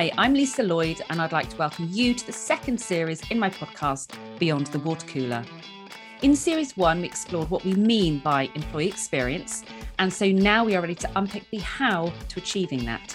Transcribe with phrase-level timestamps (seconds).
[0.00, 3.38] Hi, I'm Lisa Lloyd, and I'd like to welcome you to the second series in
[3.38, 5.44] my podcast, Beyond the Water Cooler.
[6.22, 9.62] In series one, we explored what we mean by employee experience,
[9.98, 13.14] and so now we are ready to unpick the how to achieving that.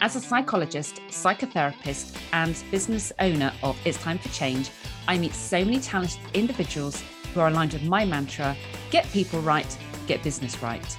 [0.00, 4.70] As a psychologist, psychotherapist, and business owner of It's Time for Change,
[5.08, 7.02] I meet so many talented individuals
[7.34, 8.56] who are aligned with my mantra
[8.92, 9.76] get people right,
[10.06, 10.96] get business right.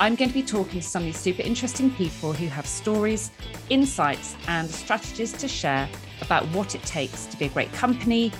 [0.00, 3.32] I'm going to be talking to some of these super interesting people who have stories,
[3.68, 5.88] insights, and strategies to share
[6.22, 8.30] about what it takes to be a great company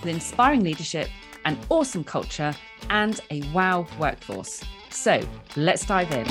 [0.00, 1.08] with inspiring leadership,
[1.44, 2.54] an awesome culture,
[2.90, 4.62] and a wow workforce.
[4.90, 5.20] So
[5.56, 6.24] let's dive in.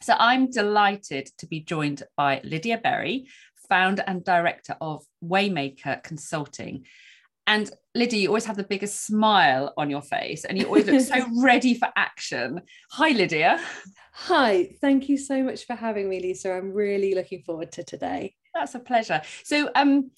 [0.00, 3.26] So I'm delighted to be joined by Lydia Berry,
[3.68, 6.84] founder and director of Waymaker Consulting.
[7.48, 11.00] And Lydia, you always have the biggest smile on your face and you always look
[11.00, 12.60] so ready for action.
[12.92, 13.58] Hi, Lydia.
[14.12, 16.52] Hi, thank you so much for having me, Lisa.
[16.52, 18.34] I'm really looking forward to today.
[18.54, 19.22] That's a pleasure.
[19.44, 20.10] So, um,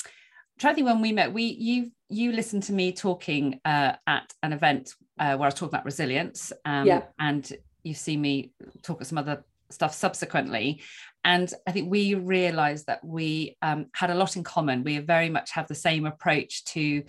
[0.58, 4.95] think when we met, we you you listened to me talking uh, at an event
[5.19, 7.03] uh, where I was talking about resilience, um, yeah.
[7.19, 7.51] and
[7.84, 10.83] you've seen me talk at some other stuff subsequently.
[11.25, 14.85] And I think we realized that we um, had a lot in common.
[14.85, 17.03] We very much have the same approach to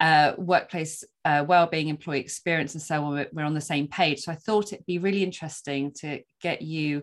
[0.00, 3.26] uh, workplace uh, well-being, employee experience, and so on.
[3.32, 4.20] We're on the same page.
[4.20, 7.02] So I thought it'd be really interesting to get you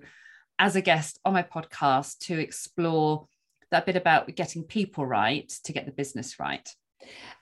[0.59, 3.27] as a guest on my podcast to explore
[3.71, 6.69] that bit about getting people right to get the business right.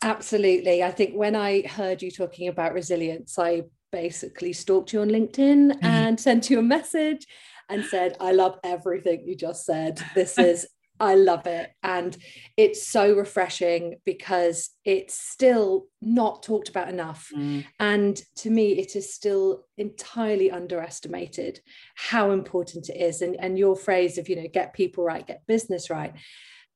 [0.02, 0.84] Absolutely.
[0.84, 5.72] I think when I heard you talking about resilience, I basically stalked you on LinkedIn
[5.72, 5.86] mm-hmm.
[5.86, 7.26] and sent you a message
[7.70, 10.02] and said, I love everything you just said.
[10.16, 10.68] This is,
[11.00, 11.70] I love it.
[11.84, 12.18] And
[12.58, 17.32] it's so refreshing because it's still not talked about enough.
[17.36, 17.66] Mm.
[17.80, 21.62] And to me, it is still entirely underestimated
[21.96, 23.22] how important it is.
[23.22, 26.14] And, and your phrase of, you know, get people right, get business right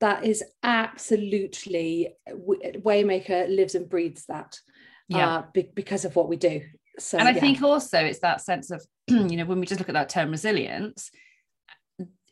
[0.00, 4.60] that is absolutely waymaker lives and breathes that
[5.08, 6.60] yeah uh, be, because of what we do
[6.98, 7.40] so and i yeah.
[7.40, 10.30] think also it's that sense of you know when we just look at that term
[10.30, 11.10] resilience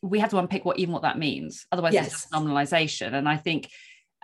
[0.03, 1.66] we have to unpick what even what that means.
[1.72, 2.06] Otherwise yes.
[2.06, 3.15] it's just nominalization.
[3.15, 3.71] And i think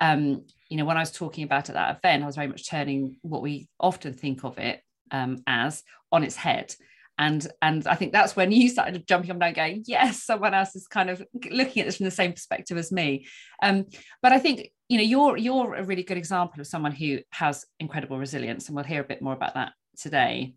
[0.00, 2.69] um you know when i was talking about at that event i was very much
[2.69, 4.80] turning what we often think of it
[5.10, 6.74] um, as on its head.
[7.19, 10.54] And and i think that's when you started jumping up and down going yes someone
[10.54, 13.26] else is kind of looking at this from the same perspective as me.
[13.62, 13.86] Um,
[14.22, 17.64] but i think you know you're you're a really good example of someone who has
[17.80, 18.66] incredible resilience.
[18.66, 20.54] And we'll hear a bit more about that today,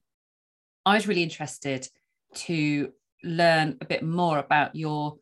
[0.85, 1.87] I was really interested
[2.35, 2.91] to
[3.23, 5.17] learn a bit more about your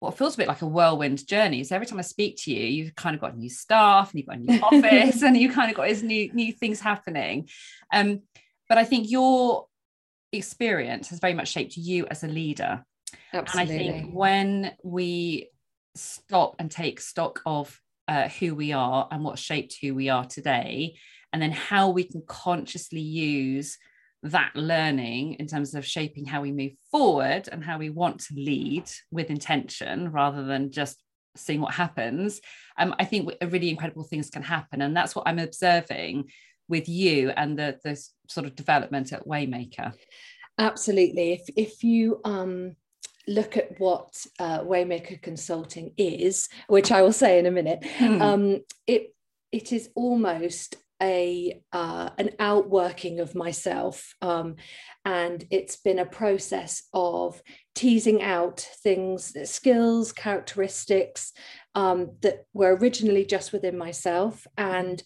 [0.00, 1.64] what feels a bit like a whirlwind journey.
[1.64, 4.26] So every time I speak to you, you've kind of got new staff and you've
[4.26, 7.48] got a new office and you kind of got these new new things happening.
[7.92, 8.22] Um,
[8.68, 9.66] but I think your
[10.32, 12.84] experience has very much shaped you as a leader.
[13.32, 13.76] Absolutely.
[13.76, 15.48] And I think when we
[15.94, 20.24] stop and take stock of uh, who we are and what shaped who we are
[20.24, 20.96] today,
[21.34, 23.76] and then how we can consciously use
[24.22, 28.34] that learning in terms of shaping how we move forward and how we want to
[28.34, 31.02] lead with intention rather than just
[31.36, 32.40] seeing what happens
[32.78, 34.80] um, i think really incredible things can happen.
[34.80, 36.30] And that's what i'm observing
[36.68, 39.92] with you and the, the sort of development at waymaker.
[40.56, 41.32] Absolutely.
[41.32, 42.76] If, if you um
[43.26, 48.20] look at what uh, waymaker consulting is which i will say in a minute mm.
[48.20, 49.14] um, it
[49.50, 54.56] it is almost a uh, an outworking of myself um,
[55.04, 57.42] and it's been a process of
[57.74, 61.32] teasing out things skills characteristics
[61.74, 65.02] um, that were originally just within myself and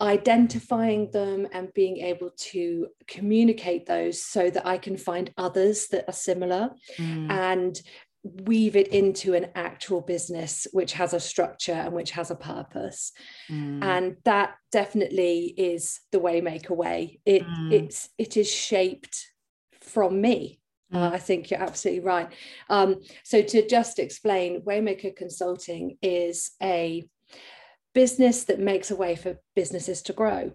[0.00, 6.04] identifying them and being able to communicate those so that I can find others that
[6.08, 7.30] are similar mm.
[7.30, 7.80] and
[8.22, 13.12] weave it into an actual business which has a structure and which has a purpose
[13.48, 13.82] mm.
[13.82, 17.72] and that definitely is the waymaker way it mm.
[17.72, 19.30] it's it is shaped
[19.80, 20.60] from me
[20.92, 21.10] uh, mm.
[21.10, 22.32] uh, i think you're absolutely right
[22.70, 27.08] um, so to just explain waymaker consulting is a
[27.94, 30.50] business that makes a way for businesses to grow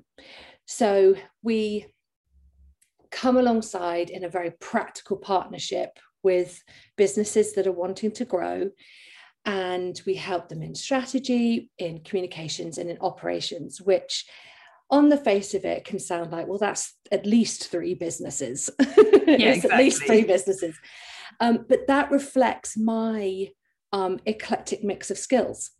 [0.65, 1.85] so we
[3.09, 6.61] come alongside in a very practical partnership with
[6.97, 8.69] businesses that are wanting to grow.
[9.45, 14.25] And we help them in strategy, in communications, and in operations, which
[14.89, 18.69] on the face of it can sound like, well, that's at least three businesses.
[19.25, 19.71] Yeah, exactly.
[19.71, 20.77] at least three businesses.
[21.39, 23.47] Um, but that reflects my
[23.93, 25.71] um, eclectic mix of skills.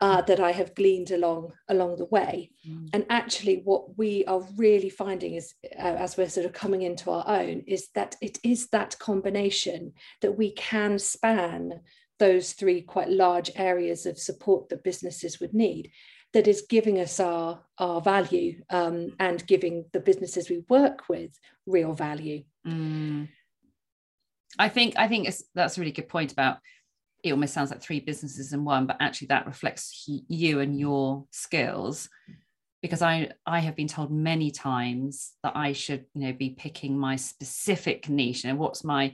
[0.00, 2.50] Uh, that I have gleaned along along the way.
[2.66, 2.88] Mm.
[2.92, 7.10] And actually, what we are really finding is, uh, as we're sort of coming into
[7.10, 9.92] our own, is that it is that combination
[10.22, 11.80] that we can span
[12.18, 15.90] those three quite large areas of support that businesses would need
[16.32, 21.30] that is giving us our our value um, and giving the businesses we work with
[21.66, 22.42] real value.
[22.66, 23.28] Mm.
[24.58, 26.58] I think I think that's a really good point about
[27.22, 31.24] it almost sounds like three businesses in one, but actually that reflects you and your
[31.30, 32.08] skills.
[32.82, 36.98] Because I I have been told many times that I should you know be picking
[36.98, 39.12] my specific niche and what's my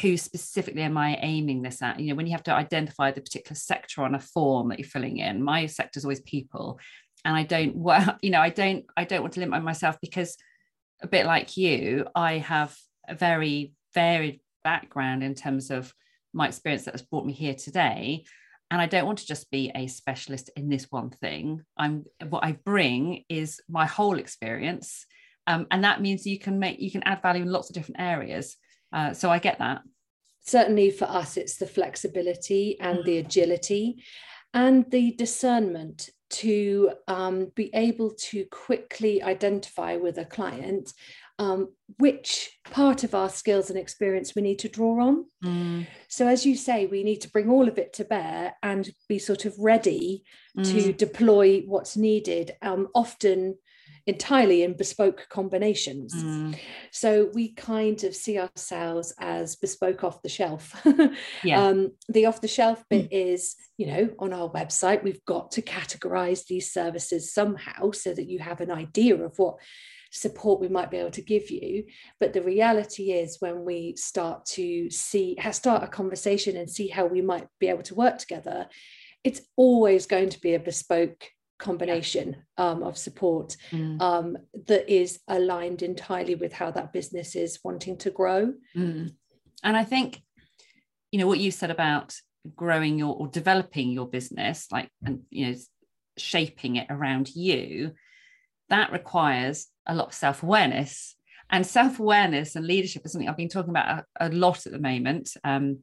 [0.00, 2.00] who specifically am I aiming this at?
[2.00, 4.88] You know, when you have to identify the particular sector on a form that you're
[4.88, 6.80] filling in, my sector is always people,
[7.24, 10.36] and I don't well, you know, I don't I don't want to limit myself because
[11.02, 12.76] a bit like you, I have
[13.08, 15.92] a very varied background in terms of
[16.32, 18.24] my experience that has brought me here today
[18.70, 21.62] and i don't want to just be a specialist in this one thing.
[21.76, 25.06] I'm what i bring is my whole experience
[25.46, 28.00] um, and that means you can make you can add value in lots of different
[28.00, 28.56] areas.
[28.92, 29.82] Uh, so i get that.
[30.44, 33.06] Certainly for us it's the flexibility and mm-hmm.
[33.06, 34.02] the agility
[34.54, 40.92] and the discernment to um, be able to quickly identify with a client
[41.38, 45.24] um, which part of our skills and experience we need to draw on.
[45.44, 45.86] Mm.
[46.08, 49.18] So, as you say, we need to bring all of it to bear and be
[49.18, 50.24] sort of ready
[50.56, 50.64] mm.
[50.70, 53.56] to deploy what's needed, um, often
[54.06, 56.14] entirely in bespoke combinations.
[56.14, 56.58] Mm.
[56.90, 60.80] So, we kind of see ourselves as bespoke off the shelf.
[61.44, 61.64] yeah.
[61.64, 63.12] Um, the off the shelf bit mm.
[63.12, 68.28] is, you know, on our website, we've got to categorize these services somehow so that
[68.28, 69.56] you have an idea of what
[70.12, 71.84] support we might be able to give you
[72.20, 77.06] but the reality is when we start to see start a conversation and see how
[77.06, 78.68] we might be able to work together
[79.24, 81.28] it's always going to be a bespoke
[81.58, 84.00] combination um, of support mm.
[84.02, 84.36] um,
[84.66, 89.10] that is aligned entirely with how that business is wanting to grow mm.
[89.64, 90.20] and i think
[91.10, 92.14] you know what you said about
[92.54, 95.54] growing your or developing your business like and you know
[96.18, 97.92] shaping it around you
[98.72, 101.14] that requires a lot of self awareness.
[101.50, 104.72] And self awareness and leadership is something I've been talking about a, a lot at
[104.72, 105.30] the moment.
[105.44, 105.80] Um,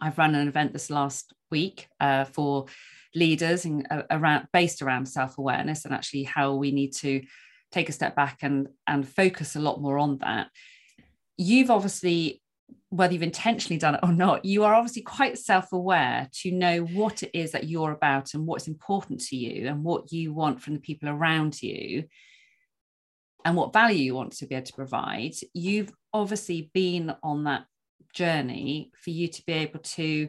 [0.00, 2.66] I've run an event this last week uh, for
[3.14, 7.22] leaders and uh, around based around self awareness and actually how we need to
[7.72, 10.48] take a step back and and focus a lot more on that.
[11.38, 12.39] You've obviously
[12.90, 16.80] whether you've intentionally done it or not, you are obviously quite self aware to know
[16.80, 20.60] what it is that you're about and what's important to you and what you want
[20.60, 22.04] from the people around you
[23.44, 25.34] and what value you want to be able to provide.
[25.54, 27.64] You've obviously been on that
[28.12, 30.28] journey for you to be able to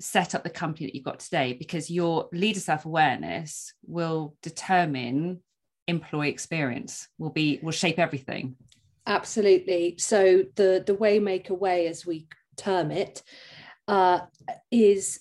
[0.00, 5.40] set up the company that you've got today because your leader self awareness will determine
[5.86, 8.56] employee experience will be will shape everything
[9.06, 9.96] Absolutely.
[9.98, 13.22] So the the Waymaker way, as we term it,
[13.88, 14.20] uh,
[14.70, 15.20] is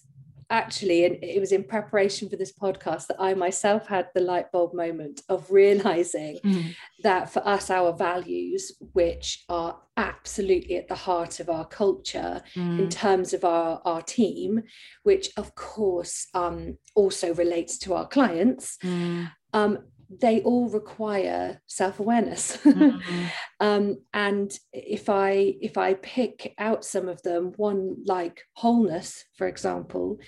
[0.50, 4.52] actually, and it was in preparation for this podcast that I myself had the light
[4.52, 6.76] bulb moment of realizing mm.
[7.02, 12.80] that for us, our values, which are absolutely at the heart of our culture mm.
[12.80, 14.62] in terms of our, our team,
[15.02, 18.78] which of course um, also relates to our clients.
[18.84, 19.32] Mm.
[19.54, 19.80] Um,
[20.20, 23.26] they all require self-awareness mm-hmm.
[23.60, 29.48] um, and if i if i pick out some of them one like wholeness for
[29.48, 30.20] example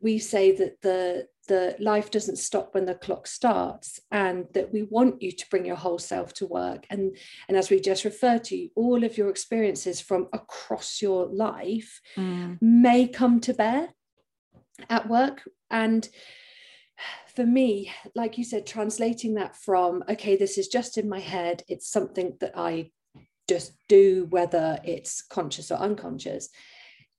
[0.00, 4.82] we say that the the life doesn't stop when the clock starts and that we
[4.82, 7.16] want you to bring your whole self to work and
[7.48, 12.56] and as we just referred to all of your experiences from across your life mm.
[12.60, 13.88] may come to bear
[14.88, 16.08] at work and
[17.34, 21.62] for me, like you said, translating that from, okay, this is just in my head,
[21.68, 22.90] it's something that I
[23.48, 26.48] just do, whether it's conscious or unconscious,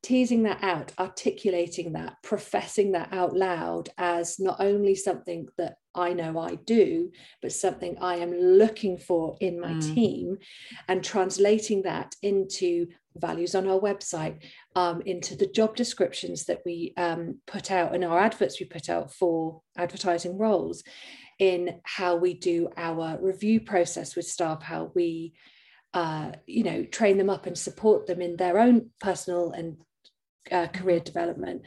[0.01, 6.13] teasing that out, articulating that, professing that out loud as not only something that I
[6.13, 9.93] know I do, but something I am looking for in my mm.
[9.95, 10.37] team,
[10.87, 12.87] and translating that into
[13.19, 14.37] values on our website,
[14.75, 18.89] um, into the job descriptions that we um, put out and our adverts we put
[18.89, 20.83] out for advertising roles,
[21.39, 25.33] in how we do our review process with staff, how we
[25.93, 29.77] uh, you know train them up and support them in their own personal and
[30.51, 31.63] uh, career development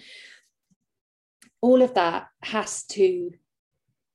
[1.61, 3.31] all of that has to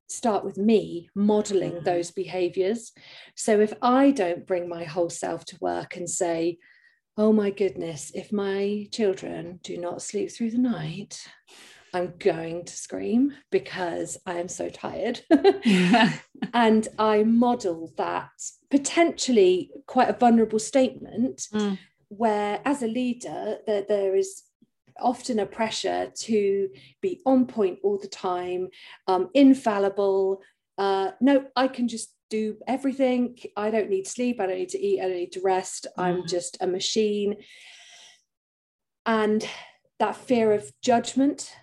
[0.10, 1.84] start with me modeling mm.
[1.84, 2.94] those behaviors
[3.36, 6.58] so if i don't bring my whole self to work and say
[7.18, 11.28] oh my goodness if my children do not sleep through the night
[11.94, 15.22] I'm going to scream because I am so tired.
[16.54, 18.30] and I model that
[18.70, 21.78] potentially quite a vulnerable statement mm.
[22.10, 24.44] where, as a leader, there, there is
[25.00, 26.70] often a pressure to
[27.02, 28.70] be on point all the time,
[29.08, 30.42] um, infallible.
[30.78, 33.38] Uh, no, I can just do everything.
[33.56, 34.40] I don't need sleep.
[34.40, 35.00] I don't need to eat.
[35.00, 35.88] I don't need to rest.
[35.98, 36.04] Mm.
[36.04, 37.36] I'm just a machine.
[39.06, 39.48] And
[40.00, 41.56] that fear of judgment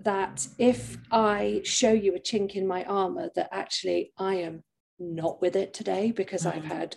[0.00, 4.64] that if I show you a chink in my armor, that actually I am
[4.98, 6.54] not with it today because mm.
[6.54, 6.96] I've had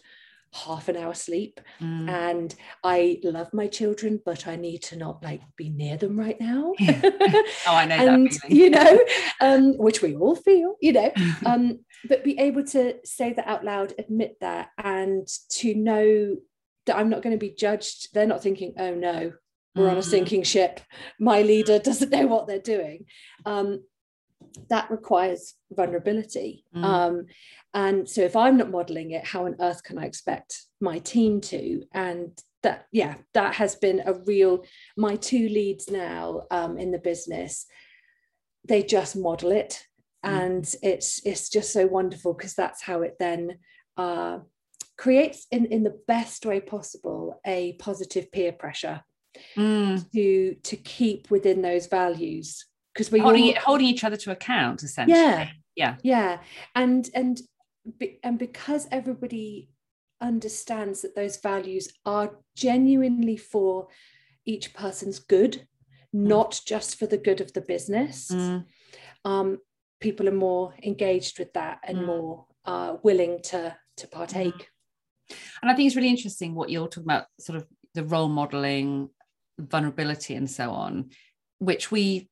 [0.55, 2.09] half an hour sleep mm.
[2.09, 6.39] and I love my children, but I need to not like be near them right
[6.39, 6.74] now.
[6.81, 8.50] oh, I know and, that.
[8.50, 9.00] You know,
[9.41, 11.12] um, which we all feel, you know,
[11.45, 16.38] um, but be able to say that out loud, admit that, and to know
[16.85, 18.13] that I'm not going to be judged.
[18.13, 19.33] They're not thinking, oh no,
[19.75, 20.05] we're on a mm.
[20.05, 20.79] sinking ship.
[21.19, 23.05] My leader doesn't know what they're doing.
[23.45, 23.83] Um,
[24.70, 26.63] that requires vulnerability.
[26.75, 26.84] Mm.
[26.84, 27.25] Um,
[27.74, 31.42] and so if I'm not modeling it, how on earth can I expect my team
[31.42, 31.84] to?
[31.94, 32.32] And
[32.63, 34.63] that, yeah, that has been a real,
[34.98, 37.65] my two leads now um, in the business,
[38.68, 39.84] they just model it.
[40.25, 40.30] Mm.
[40.30, 43.60] And it's it's just so wonderful because that's how it then
[43.98, 44.39] uh,
[44.98, 49.01] creates in, in the best way possible a positive peer pressure
[49.56, 50.12] mm.
[50.13, 52.65] to to keep within those values
[52.96, 56.40] because we're holding, all, holding each other to account essentially yeah yeah yeah
[56.75, 57.42] and and
[58.24, 59.70] and because everybody
[60.22, 63.88] understands that those values are genuinely for
[64.46, 66.28] each person's good mm.
[66.28, 68.64] not just for the good of the business mm.
[69.24, 69.60] um,
[70.00, 72.06] people are more engaged with that and mm.
[72.06, 74.70] more uh, willing to to partake
[75.30, 75.36] mm.
[75.62, 79.10] and i think it's really interesting what you're talking about sort of the role modeling
[79.60, 81.10] vulnerability and so on,
[81.60, 82.30] which we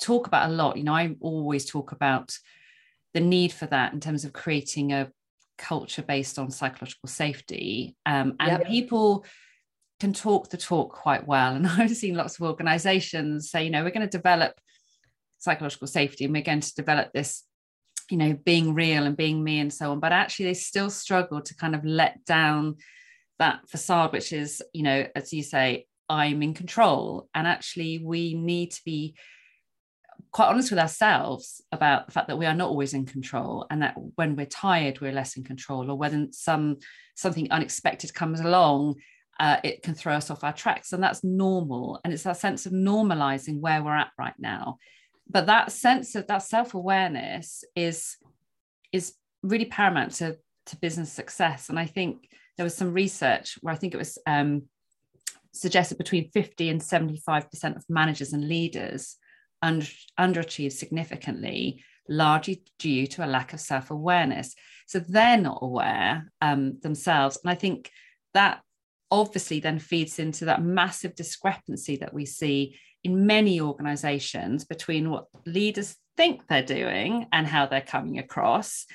[0.00, 0.76] talk about a lot.
[0.76, 2.36] You know, I always talk about
[3.14, 5.10] the need for that in terms of creating a
[5.56, 7.96] culture based on psychological safety.
[8.06, 8.66] Um, and yep.
[8.66, 9.24] people
[10.00, 11.54] can talk the talk quite well.
[11.56, 14.54] And I've seen lots of organizations say, you know, we're going to develop
[15.38, 17.44] psychological safety and we're going to develop this
[18.10, 21.42] you know being real and being me and so on but actually they still struggle
[21.42, 22.74] to kind of let down
[23.38, 27.28] that facade which is you know as you say I'm in control.
[27.34, 29.14] And actually, we need to be
[30.30, 33.82] quite honest with ourselves about the fact that we are not always in control and
[33.82, 36.76] that when we're tired we're less in control or when some
[37.14, 38.94] something unexpected comes along
[39.40, 42.00] uh, it can throw us off our tracks and that's normal.
[42.02, 44.78] And it's that sense of normalizing where we're at right now.
[45.30, 48.16] But that sense of that self-awareness is
[48.92, 51.68] is really paramount to to business success.
[51.68, 54.62] And i think there was some research where i think it was um,
[55.52, 59.16] suggested between 50 and 75% of managers and leaders
[59.62, 59.86] under,
[60.18, 64.54] underachieve significantly, largely due to a lack of self awareness.
[64.86, 67.38] So they're not aware um, themselves.
[67.42, 67.90] And I think
[68.34, 68.62] that
[69.10, 75.26] obviously then feeds into that massive discrepancy that we see in many organizations between what
[75.46, 78.86] leaders think they're doing and how they're coming across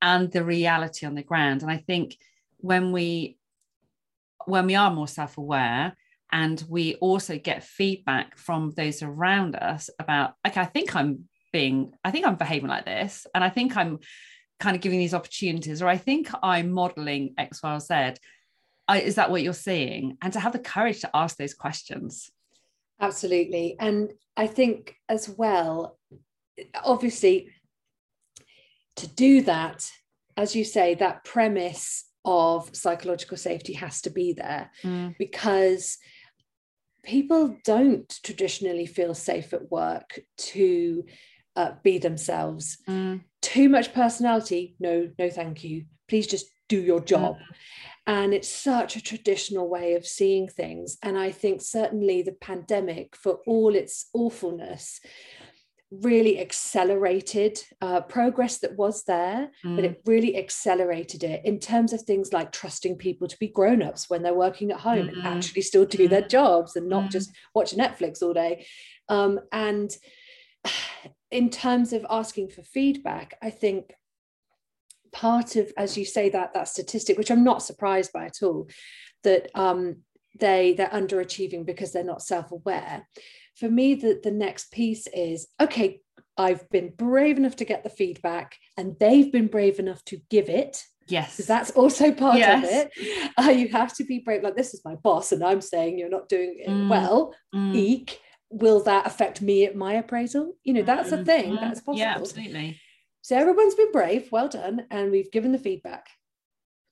[0.00, 1.62] and the reality on the ground.
[1.62, 2.16] And I think
[2.58, 3.38] when we
[4.44, 5.96] when we are more self-aware
[6.32, 11.92] and we also get feedback from those around us about okay i think i'm being
[12.04, 13.98] i think i'm behaving like this and i think i'm
[14.58, 18.14] kind of giving these opportunities or i think i'm modeling x y or z.
[18.92, 20.18] Is that what you're seeing?
[20.20, 22.30] And to have the courage to ask those questions.
[23.00, 23.76] Absolutely.
[23.80, 25.98] And i think as well
[26.84, 27.50] obviously
[28.96, 29.90] to do that
[30.36, 35.14] as you say that premise of psychological safety has to be there mm.
[35.18, 35.98] because
[37.02, 41.04] people don't traditionally feel safe at work to
[41.56, 42.78] uh, be themselves.
[42.88, 43.22] Mm.
[43.40, 45.86] Too much personality, no, no, thank you.
[46.08, 47.36] Please just do your job.
[47.36, 47.54] Mm.
[48.06, 50.98] And it's such a traditional way of seeing things.
[51.02, 55.00] And I think certainly the pandemic, for all its awfulness,
[56.00, 59.76] really accelerated uh, progress that was there, mm.
[59.76, 64.08] but it really accelerated it in terms of things like trusting people to be grown-ups
[64.08, 65.12] when they're working at home mm.
[65.12, 66.10] and actually still do mm.
[66.10, 67.10] their jobs and not mm.
[67.10, 68.66] just watch Netflix all day.
[69.08, 69.90] Um, and
[71.30, 73.92] in terms of asking for feedback, I think
[75.12, 78.68] part of, as you say, that that statistic, which I'm not surprised by at all,
[79.24, 79.96] that um,
[80.38, 83.06] they they're underachieving because they're not self-aware
[83.56, 86.00] for me the, the next piece is okay
[86.36, 90.48] i've been brave enough to get the feedback and they've been brave enough to give
[90.48, 92.64] it yes that's also part yes.
[92.64, 95.60] of it uh, you have to be brave like this is my boss and i'm
[95.60, 96.88] saying you're not doing it mm.
[96.88, 97.74] well mm.
[97.74, 98.20] eek
[98.52, 100.54] will that affect me at my appraisal?
[100.62, 101.56] You know, that's a thing, mm-hmm.
[101.56, 101.98] that's possible.
[101.98, 102.50] Yeah, absolutely.
[102.52, 102.68] You know, that's a thing, mm-hmm.
[102.68, 102.70] thing, that's possible.
[102.70, 102.80] Yeah, absolutely.
[103.22, 106.08] So everyone's been brave, well done, and we've given the feedback.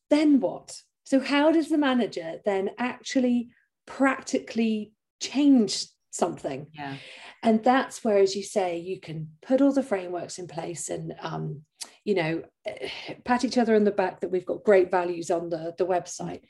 [0.08, 0.80] Then what?
[1.04, 3.50] So, how does the manager then actually
[3.86, 6.66] practically change something?
[6.72, 6.96] Yeah.
[7.42, 11.14] And that's where, as you say, you can put all the frameworks in place and,
[11.20, 11.62] um,
[12.04, 12.42] you know,
[13.24, 16.42] pat each other on the back that we've got great values on the, the website.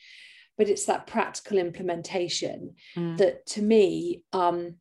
[0.58, 3.16] But it's that practical implementation mm.
[3.18, 4.76] that, to me, um,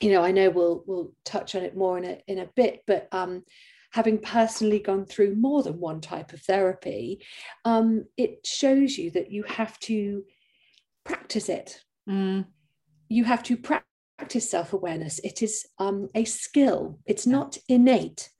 [0.00, 2.82] you know, I know we'll we'll touch on it more in a in a bit,
[2.86, 3.42] but um,
[3.90, 7.24] having personally gone through more than one type of therapy,
[7.64, 10.24] um, it shows you that you have to
[11.04, 11.82] practice it.
[12.08, 12.46] Mm.
[13.08, 13.88] You have to practice
[14.26, 15.18] self awareness.
[15.20, 18.30] It is um, a skill, it's not innate.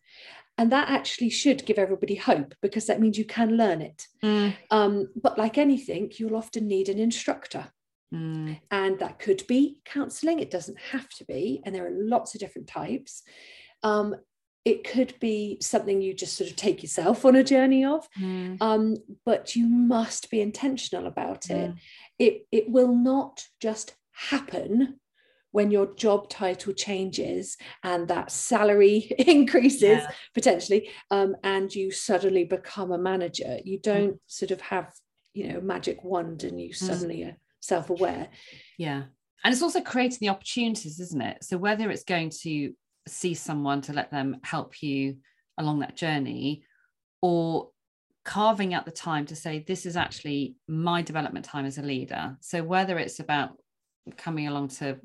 [0.58, 4.04] And that actually should give everybody hope because that means you can learn it.
[4.25, 4.56] Mm.
[4.73, 7.68] Um, but like anything, you'll often need an instructor.
[8.12, 8.58] Mm.
[8.73, 11.62] And that could be counseling, it doesn't have to be.
[11.64, 13.23] And there are lots of different types.
[13.85, 14.16] Um,
[14.64, 18.56] it could be something you just sort of take yourself on a journey of mm.
[18.61, 21.73] um, but you must be intentional about it
[22.18, 24.99] it it will not just happen
[25.52, 30.11] when your job title changes and that salary increases yeah.
[30.35, 33.83] potentially um, and you suddenly become a manager you mm.
[33.83, 34.21] don't mm.
[34.26, 34.93] sort of have
[35.35, 36.76] you know magic wand and you mm.
[36.76, 38.28] suddenly are self-aware
[38.78, 39.05] yeah
[39.45, 42.73] and it's also creating the opportunities isn't it so whether it's going to
[43.07, 45.17] see someone to let them help you
[45.59, 46.62] along that journey
[47.21, 47.71] or
[48.25, 52.37] carving out the time to say this is actually my development time as a leader
[52.40, 53.52] so whether it's about
[54.17, 54.99] coming along to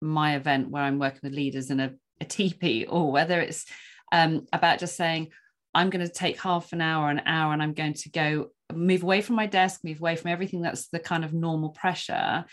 [0.00, 3.66] my event where i'm working with leaders in a, a teepee or whether it's
[4.12, 5.28] um, about just saying
[5.74, 9.02] i'm going to take half an hour an hour and i'm going to go move
[9.02, 12.44] away from my desk move away from everything that's the kind of normal pressure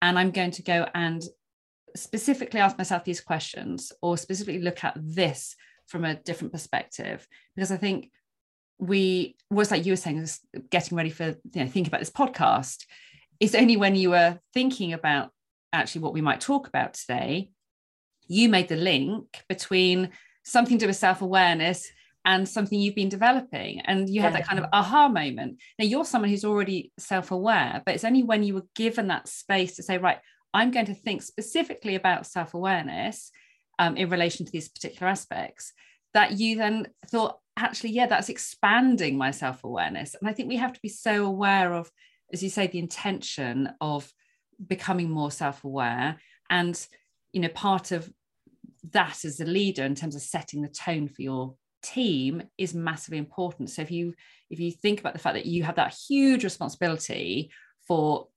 [0.00, 1.22] and i'm going to go and
[1.96, 7.26] specifically ask myself these questions or specifically look at this from a different perspective.
[7.54, 8.10] Because i think
[8.78, 10.26] we was like you were saying
[10.70, 12.84] getting ready for you know thinking about this podcast
[13.38, 15.30] it's only when you were thinking about
[15.72, 17.50] actually what we might talk about today
[18.28, 20.10] you made the link between
[20.44, 21.90] something to do with self-awareness
[22.24, 24.22] and something you've been developing and you yeah.
[24.22, 28.22] had that kind of aha moment now you're someone who's already self-aware but it's only
[28.22, 30.18] when you were given that space to say right
[30.54, 33.30] I'm going to think specifically about self awareness
[33.78, 35.72] um, in relation to these particular aspects,
[36.14, 40.14] that you then thought, actually, yeah, that's expanding my self awareness.
[40.20, 41.90] And I think we have to be so aware of,
[42.32, 44.10] as you say, the intention of
[44.66, 46.16] becoming more self aware.
[46.50, 46.78] And,
[47.32, 48.10] you know, part of
[48.90, 53.18] that as a leader in terms of setting the tone for your team is massively
[53.18, 54.14] important so if you
[54.50, 57.50] if you think about the fact that you have that huge responsibility
[57.88, 58.28] for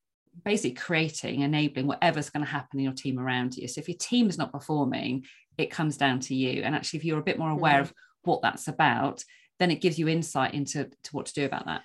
[0.43, 3.67] basically creating, enabling whatever's going to happen in your team around you.
[3.67, 5.25] So if your team is not performing,
[5.57, 6.63] it comes down to you.
[6.63, 7.83] And actually, if you're a bit more aware mm-hmm.
[7.83, 9.23] of what that's about,
[9.59, 11.81] then it gives you insight into to what to do about that.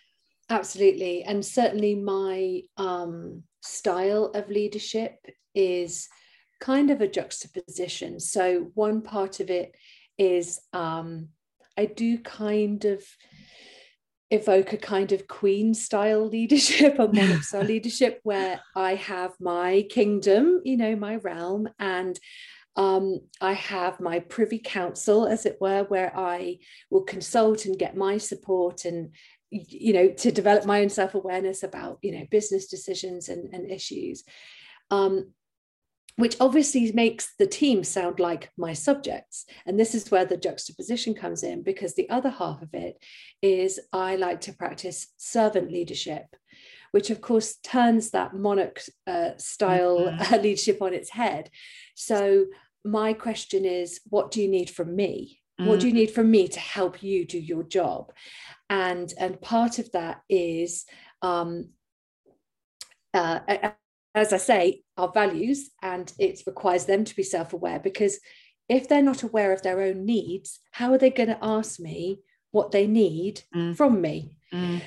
[0.49, 1.23] Absolutely.
[1.23, 5.15] And certainly my um, style of leadership
[5.55, 6.09] is
[6.61, 8.21] kind of a juxtaposition.
[8.21, 9.75] So one part of it
[10.19, 11.29] is um,
[11.77, 13.03] I do kind of
[14.31, 19.87] evoke a kind of queen style leadership or monarch style leadership where I have my
[19.91, 22.19] kingdom, you know, my realm, and
[22.77, 26.59] um, I have my privy council, as it were, where I
[26.91, 29.11] will consult and get my support and
[29.51, 34.25] you know to develop my own self-awareness about you know business decisions and, and issues
[34.91, 35.33] um,
[36.17, 39.47] which obviously makes the team sound like my subjects.
[39.65, 43.03] And this is where the juxtaposition comes in because the other half of it
[43.41, 46.27] is I like to practice servant leadership,
[46.91, 50.35] which of course turns that monarch uh, style mm-hmm.
[50.43, 51.49] leadership on its head.
[51.95, 52.47] So,
[52.85, 55.41] my question is what do you need from me?
[55.59, 55.97] What do you mm.
[55.97, 58.13] need from me to help you do your job?
[58.71, 60.87] And, and part of that is
[61.21, 61.71] um,
[63.13, 63.41] uh,
[64.15, 68.19] as I say, our values, and it requires them to be self aware because
[68.69, 72.21] if they're not aware of their own needs, how are they going to ask me
[72.51, 73.77] what they need mm.
[73.77, 74.37] from me?
[74.53, 74.81] Mm.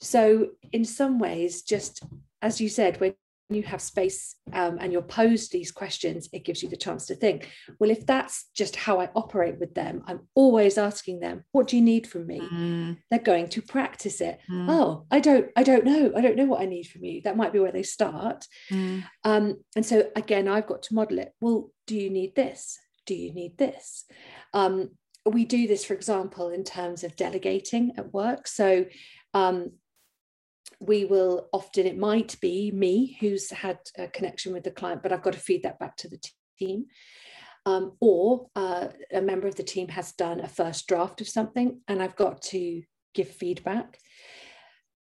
[0.00, 2.02] So, in some ways, just
[2.40, 3.14] as you said, when
[3.50, 7.14] you have space um, and you're posed these questions, it gives you the chance to
[7.14, 11.66] think, well, if that's just how I operate with them, I'm always asking them, what
[11.66, 12.40] do you need from me?
[12.40, 12.98] Mm.
[13.10, 14.38] They're going to practice it.
[14.50, 14.66] Mm.
[14.68, 16.12] Oh, I don't, I don't know.
[16.14, 17.22] I don't know what I need from you.
[17.22, 18.46] That might be where they start.
[18.70, 19.04] Mm.
[19.24, 21.32] Um, and so again, I've got to model it.
[21.40, 22.78] Well, do you need this?
[23.06, 24.04] Do you need this?
[24.52, 24.90] Um,
[25.24, 28.46] we do this, for example, in terms of delegating at work.
[28.46, 28.86] So
[29.34, 29.72] um,
[30.80, 35.12] we will often, it might be me who's had a connection with the client, but
[35.12, 36.20] I've got to feed that back to the
[36.58, 36.86] team
[37.68, 41.80] um, or uh, a member of the team has done a first draft of something
[41.86, 42.82] and I've got to
[43.14, 43.98] give feedback.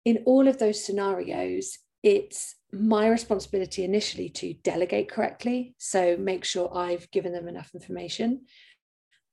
[0.05, 5.75] In all of those scenarios, it's my responsibility initially to delegate correctly.
[5.79, 8.43] So make sure I've given them enough information.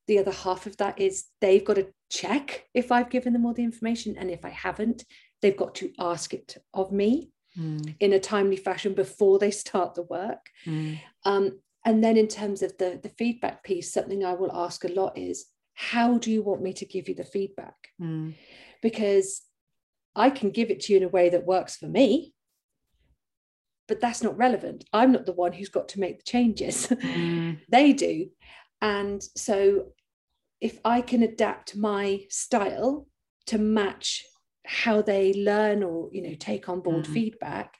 [0.08, 3.54] The other half of that is they've got to check if I've given them all
[3.54, 4.16] the information.
[4.18, 5.04] And if I haven't,
[5.42, 7.94] they've got to ask it of me mm.
[8.00, 10.46] in a timely fashion before they start the work.
[10.66, 11.00] Mm.
[11.24, 14.88] Um, and then in terms of the, the feedback piece, something I will ask a
[14.88, 17.74] lot is, how do you want me to give you the feedback?
[18.00, 18.34] Mm.
[18.82, 19.42] Because
[20.14, 22.34] I can give it to you in a way that works for me,
[23.88, 24.84] but that's not relevant.
[24.92, 26.86] I'm not the one who's got to make the changes.
[27.00, 27.60] Mm.
[27.68, 28.26] they do.
[28.82, 29.86] And so
[30.60, 33.06] if I can adapt my style
[33.46, 34.24] to match
[34.66, 37.12] how they learn or you know take on board mm.
[37.12, 37.76] feedback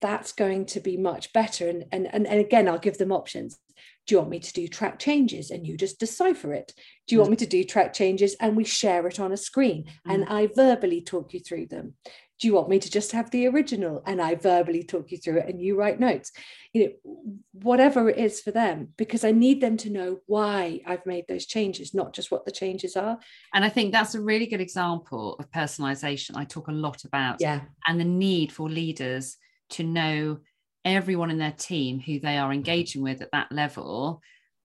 [0.00, 1.68] that's going to be much better.
[1.68, 3.58] And, and, and, and again, I'll give them options.
[4.06, 6.72] Do you want me to do track changes and you just decipher it?
[7.06, 7.22] Do you mm.
[7.22, 10.14] want me to do track changes and we share it on a screen mm.
[10.14, 11.94] and I verbally talk you through them?
[12.40, 15.38] Do you want me to just have the original and I verbally talk you through
[15.38, 16.32] it and you write notes?
[16.72, 21.04] You know, whatever it is for them, because I need them to know why I've
[21.04, 23.18] made those changes, not just what the changes are.
[23.52, 26.36] And I think that's a really good example of personalization.
[26.36, 27.60] I talk a lot about yeah.
[27.86, 29.36] and the need for leaders
[29.70, 30.38] to know
[30.84, 34.22] everyone in their team who they are engaging with at that level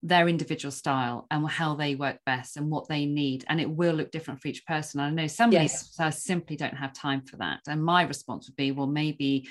[0.03, 3.93] their individual style and how they work best and what they need and it will
[3.93, 4.99] look different for each person.
[4.99, 5.95] I know some yes.
[6.11, 7.59] simply don't have time for that.
[7.67, 9.47] And my response would be well maybe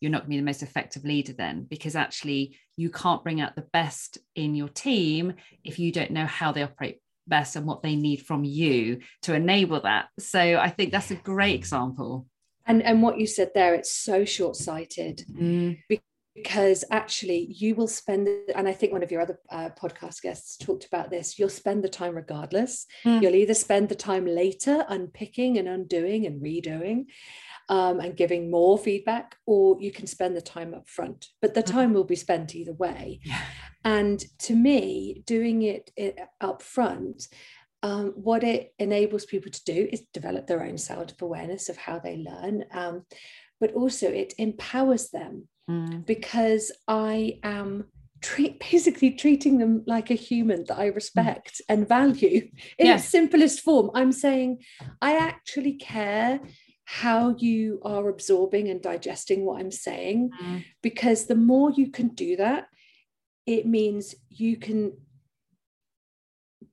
[0.00, 3.40] you're not going to be the most effective leader then because actually you can't bring
[3.40, 5.34] out the best in your team
[5.64, 9.34] if you don't know how they operate best and what they need from you to
[9.34, 10.08] enable that.
[10.18, 12.26] So i think that's a great example.
[12.66, 15.78] And and what you said there it's so short-sighted mm.
[16.38, 20.56] Because actually you will spend and i think one of your other uh, podcast guests
[20.56, 23.20] talked about this you'll spend the time regardless mm.
[23.22, 27.06] you'll either spend the time later unpicking and undoing and redoing
[27.70, 31.26] um, and giving more feedback, or you can spend the time up front.
[31.42, 31.70] But the mm.
[31.70, 33.20] time will be spent either way.
[33.22, 33.42] Yeah.
[33.84, 37.28] And to me, doing it, it up front
[37.82, 41.98] um, what it enables people to do is develop their own self awareness of how
[41.98, 43.04] they learn, um,
[43.60, 46.06] but also it empowers them mm.
[46.06, 47.86] because I am
[48.20, 50.94] treat, basically treating them like a human that I mm.
[50.94, 51.60] respect mm.
[51.68, 52.96] and value in yeah.
[52.96, 53.90] its simplest form.
[53.94, 54.62] I'm saying,
[55.00, 56.40] I actually care
[56.84, 60.64] how you are absorbing and digesting what I'm saying, mm.
[60.82, 62.66] because the more you can do that,
[63.46, 64.92] it means you can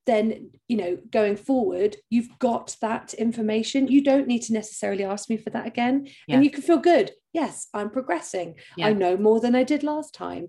[0.05, 5.29] then you know going forward you've got that information you don't need to necessarily ask
[5.29, 6.35] me for that again yeah.
[6.35, 8.87] and you can feel good yes i'm progressing yeah.
[8.87, 10.47] i know more than i did last time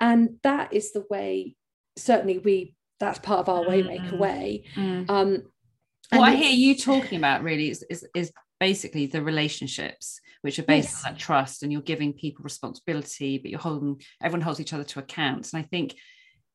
[0.00, 1.54] and that is the way
[1.96, 4.18] certainly we that's part of our mm.
[4.18, 5.10] way mm.
[5.10, 5.42] um
[6.10, 10.64] what i hear you talking about really is, is, is basically the relationships which are
[10.64, 11.04] based yes.
[11.04, 14.84] on that trust and you're giving people responsibility but you're holding everyone holds each other
[14.84, 15.94] to account and i think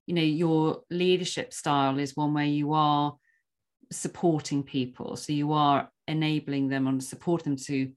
[0.05, 3.15] you know your leadership style is one where you are
[3.91, 5.15] supporting people.
[5.15, 7.91] So you are enabling them and support them to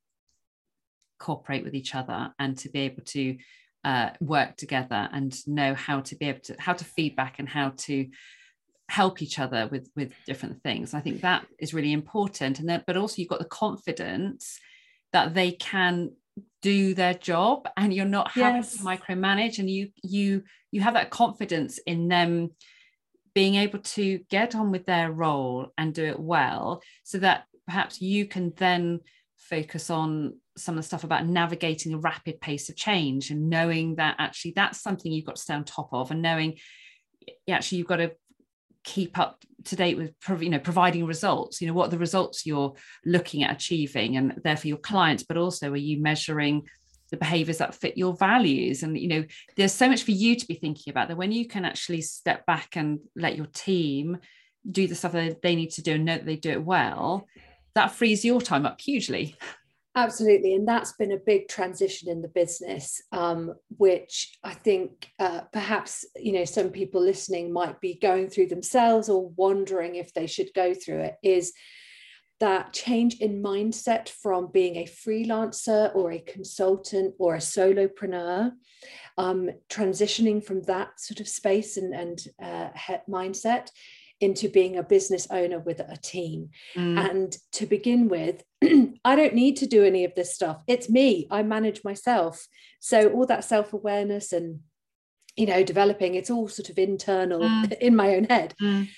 [1.18, 3.36] cooperate with each other and to be able to
[3.84, 7.72] uh, work together and know how to be able to how to feedback and how
[7.76, 8.08] to
[8.88, 10.94] help each other with with different things.
[10.94, 12.58] I think that is really important.
[12.58, 14.58] And then but also you've got the confidence
[15.12, 16.12] that they can
[16.62, 18.76] do their job and you're not having yes.
[18.76, 22.50] to micromanage and you you you have that confidence in them
[23.34, 28.00] being able to get on with their role and do it well so that perhaps
[28.00, 29.00] you can then
[29.36, 33.94] focus on some of the stuff about navigating a rapid pace of change and knowing
[33.94, 36.56] that actually that's something you've got to stay on top of and knowing
[37.48, 38.10] actually you've got to
[38.88, 42.46] keep up to date with you know providing results you know what are the results
[42.46, 42.72] you're
[43.04, 46.62] looking at achieving and therefore your clients but also are you measuring
[47.10, 48.82] the behaviors that fit your values?
[48.82, 49.24] And you know
[49.56, 52.44] there's so much for you to be thinking about that when you can actually step
[52.46, 54.18] back and let your team
[54.70, 57.26] do the stuff that they need to do and know that they do it well
[57.74, 59.36] that frees your time up hugely
[59.98, 60.54] Absolutely.
[60.54, 66.04] And that's been a big transition in the business, um, which I think uh, perhaps,
[66.14, 70.50] you know, some people listening might be going through themselves or wondering if they should
[70.54, 71.52] go through it is
[72.38, 78.52] that change in mindset from being a freelancer or a consultant or a solopreneur,
[79.16, 82.68] um, transitioning from that sort of space and, and uh,
[83.10, 83.70] mindset
[84.20, 86.50] into being a business owner with a team.
[86.76, 87.10] Mm.
[87.10, 88.42] And to begin with,
[89.04, 90.62] I don't need to do any of this stuff.
[90.66, 91.28] It's me.
[91.30, 92.46] I manage myself.
[92.80, 94.60] So all that self-awareness and
[95.38, 97.72] you know developing it's all sort of internal mm.
[97.80, 98.88] in my own head mm.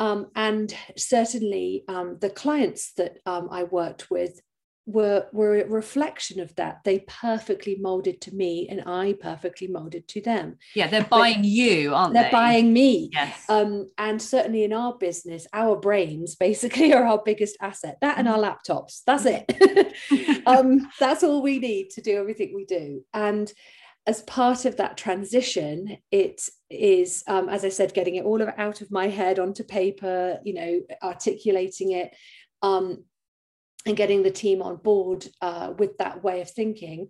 [0.00, 4.40] um, and certainly um, the clients that um, i worked with
[4.86, 6.80] were were a reflection of that.
[6.84, 10.58] They perfectly molded to me and i perfectly molded to them.
[10.74, 12.30] Yeah they're buying but you aren't they're they?
[12.30, 13.10] buying me.
[13.12, 13.44] Yes.
[13.48, 17.96] Um and certainly in our business our brains basically are our biggest asset.
[18.02, 19.02] That and our laptops.
[19.06, 19.94] That's it.
[20.46, 23.04] Um that's all we need to do everything we do.
[23.14, 23.50] And
[24.06, 28.82] as part of that transition, it is, um, as I said, getting it all out
[28.82, 32.14] of my head onto paper, you know, articulating it,
[32.60, 33.04] um,
[33.86, 37.08] and getting the team on board uh, with that way of thinking.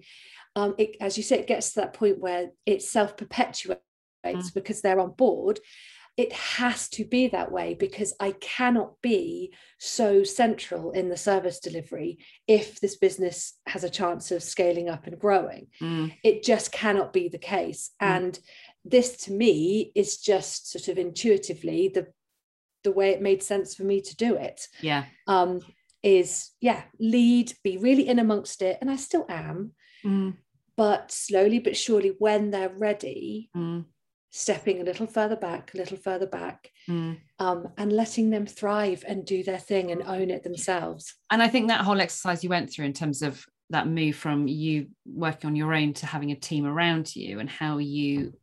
[0.56, 3.80] Um, it, as you say, it gets to that point where it self perpetuates
[4.24, 4.54] mm.
[4.54, 5.60] because they're on board
[6.16, 11.58] it has to be that way because I cannot be so central in the service
[11.58, 15.66] delivery if this business has a chance of scaling up and growing.
[15.82, 16.14] Mm.
[16.22, 17.90] It just cannot be the case.
[18.00, 18.06] Mm.
[18.06, 18.38] And
[18.84, 22.06] this to me is just sort of intuitively the
[22.84, 24.68] the way it made sense for me to do it.
[24.82, 25.04] Yeah.
[25.26, 25.62] Um,
[26.04, 28.78] is yeah, lead, be really in amongst it.
[28.80, 29.72] And I still am.
[30.04, 30.36] Mm.
[30.76, 33.84] But slowly but surely, when they're ready, mm
[34.36, 37.16] stepping a little further back, a little further back, mm.
[37.38, 41.14] um, and letting them thrive and do their thing and own it themselves.
[41.30, 44.48] And I think that whole exercise you went through in terms of that move from
[44.48, 48.34] you working on your own to having a team around you and how you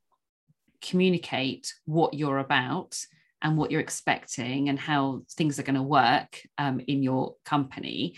[0.82, 2.98] communicate what you're about
[3.42, 8.16] and what you're expecting and how things are going to work um, in your company.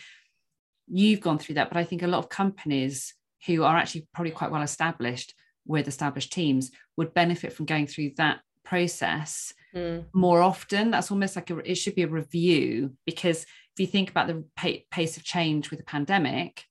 [0.88, 3.14] You've gone through that, but I think a lot of companies
[3.46, 5.34] who are actually probably quite well established
[5.66, 10.06] with established teams would benefit from going through that process mm.
[10.14, 14.10] more often that's almost like a, it should be a review because if you think
[14.10, 14.44] about the
[14.92, 16.64] pace of change with the pandemic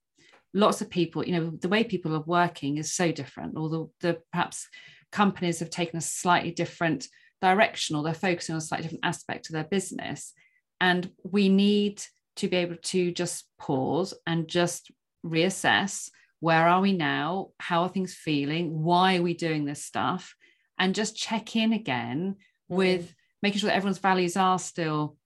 [0.53, 3.87] lots of people you know the way people are working is so different or the,
[4.01, 4.67] the perhaps
[5.11, 7.07] companies have taken a slightly different
[7.43, 10.31] direction or they're focusing on a slightly different aspect of their business
[10.79, 12.01] and we need
[12.37, 14.91] to be able to just pause and just
[15.25, 20.35] reassess where are we now how are things feeling why are we doing this stuff
[20.79, 22.75] and just check in again mm-hmm.
[22.75, 25.17] with making sure that everyone's values are still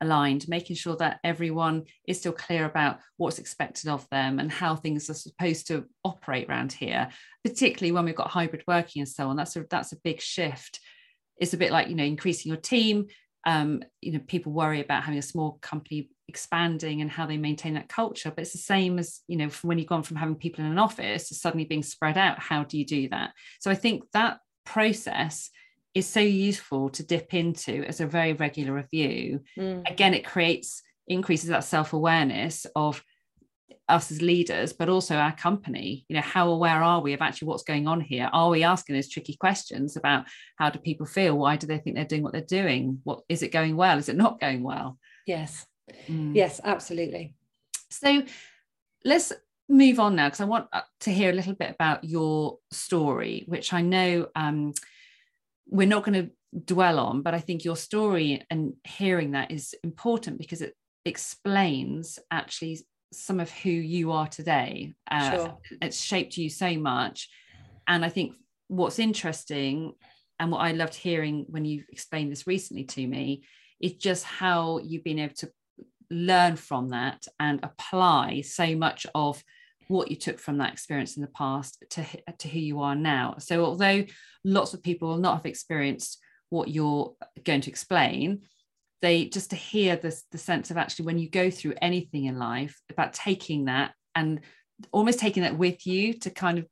[0.00, 4.76] aligned making sure that everyone is still clear about what's expected of them and how
[4.76, 7.08] things are supposed to operate around here
[7.44, 10.78] particularly when we've got hybrid working and so on that's a that's a big shift
[11.38, 13.06] it's a bit like you know increasing your team.
[13.44, 17.74] Um, you know people worry about having a small company expanding and how they maintain
[17.74, 20.36] that culture but it's the same as you know from when you've gone from having
[20.36, 22.38] people in an office to suddenly being spread out.
[22.38, 23.32] How do you do that?
[23.60, 25.50] So i think that process
[25.94, 29.40] is so useful to dip into as a very regular review.
[29.58, 29.90] Mm.
[29.90, 33.02] again it creates increases that self-awareness of
[33.88, 36.04] us as leaders but also our company.
[36.08, 38.28] You know how aware are we of actually what's going on here?
[38.32, 41.38] Are we asking those tricky questions about how do people feel?
[41.38, 43.00] Why do they think they're doing what they're doing?
[43.04, 43.98] What is it going well?
[43.98, 44.98] Is it not going well?
[45.26, 45.66] Yes.
[46.08, 46.34] Mm.
[46.34, 47.34] yes absolutely.
[47.90, 48.22] So
[49.04, 49.32] let's
[49.68, 53.44] move on now because i want uh, to hear a little bit about your story
[53.48, 54.72] which i know um,
[55.66, 56.30] we're not going to
[56.64, 62.18] dwell on but i think your story and hearing that is important because it explains
[62.30, 62.78] actually
[63.12, 64.94] some of who you are today.
[65.10, 65.58] Uh, sure.
[65.80, 67.28] It's shaped you so much.
[67.86, 68.34] And I think
[68.68, 69.92] what's interesting
[70.38, 73.44] and what I loved hearing when you explained this recently to me
[73.80, 75.50] is just how you've been able to
[76.10, 79.42] learn from that and apply so much of
[79.88, 82.04] what you took from that experience in the past to,
[82.38, 83.36] to who you are now.
[83.38, 84.04] So, although
[84.44, 86.18] lots of people will not have experienced
[86.50, 88.42] what you're going to explain,
[89.02, 92.38] they just to hear this the sense of actually when you go through anything in
[92.38, 94.40] life about taking that and
[94.92, 96.66] almost taking that with you to kind of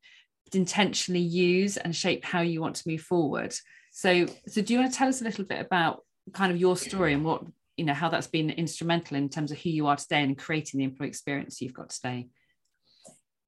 [0.55, 3.55] intentionally use and shape how you want to move forward.
[3.93, 6.77] So so do you want to tell us a little bit about kind of your
[6.77, 7.43] story and what
[7.77, 10.79] you know how that's been instrumental in terms of who you are today and creating
[10.79, 12.29] the employee experience you've got today?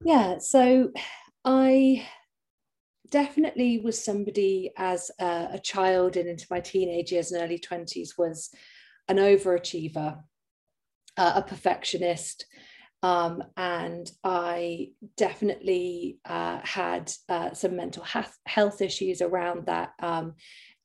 [0.03, 0.91] Yeah so
[1.45, 2.05] i
[3.09, 8.17] definitely was somebody as a, a, child and into my teenage years and early 20s
[8.17, 8.49] was
[9.07, 10.19] an overachiever,
[11.17, 12.45] uh, a perfectionist.
[13.01, 18.05] Um, and I definitely uh, had uh, some mental
[18.45, 20.35] health issues around that um,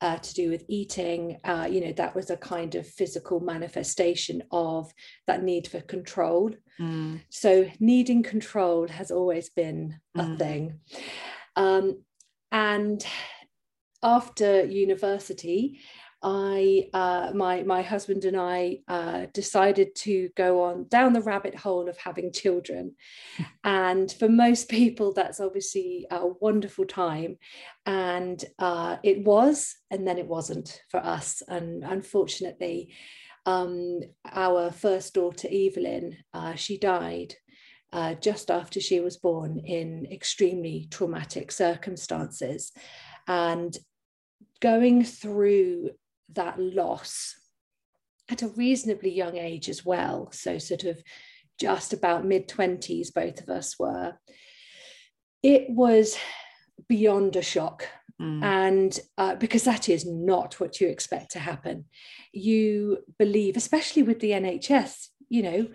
[0.01, 1.37] uh, to do with eating.
[1.45, 4.91] Uh, you know, that was a kind of physical manifestation of
[5.27, 6.51] that need for control.
[6.77, 7.21] Mm.
[7.29, 10.37] So, needing control has always been a mm.
[10.37, 10.79] thing.
[11.55, 12.03] Um,
[12.51, 13.05] and
[14.03, 15.79] after university,
[16.21, 21.55] I, uh, my my husband and I uh, decided to go on down the rabbit
[21.55, 22.95] hole of having children,
[23.63, 27.37] and for most people, that's obviously a wonderful time,
[27.85, 32.93] and uh, it was, and then it wasn't for us, and unfortunately,
[33.45, 37.35] um, our first daughter Evelyn, uh, she died.
[37.91, 42.71] Uh, just after she was born in extremely traumatic circumstances.
[43.27, 43.75] And
[44.61, 45.89] going through
[46.33, 47.35] that loss
[48.29, 50.31] at a reasonably young age as well.
[50.31, 51.01] So, sort of
[51.59, 54.17] just about mid 20s, both of us were.
[55.43, 56.17] It was
[56.87, 57.87] beyond a shock.
[58.21, 58.43] Mm.
[58.43, 61.85] And uh, because that is not what you expect to happen,
[62.33, 65.67] you believe, especially with the NHS, you know,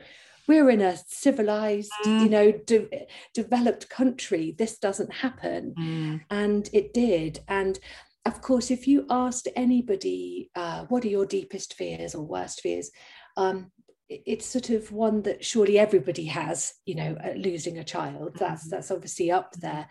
[0.46, 2.20] we're in a civilized mm.
[2.22, 6.20] you know de- developed country this doesn't happen mm.
[6.30, 7.78] and it did and
[8.26, 12.90] of course, if you asked anybody, uh, what are your deepest fears or worst fears?
[13.36, 13.70] Um,
[14.08, 18.36] it's sort of one that surely everybody has, you know, losing a child.
[18.38, 18.70] That's mm-hmm.
[18.70, 19.88] that's obviously up there.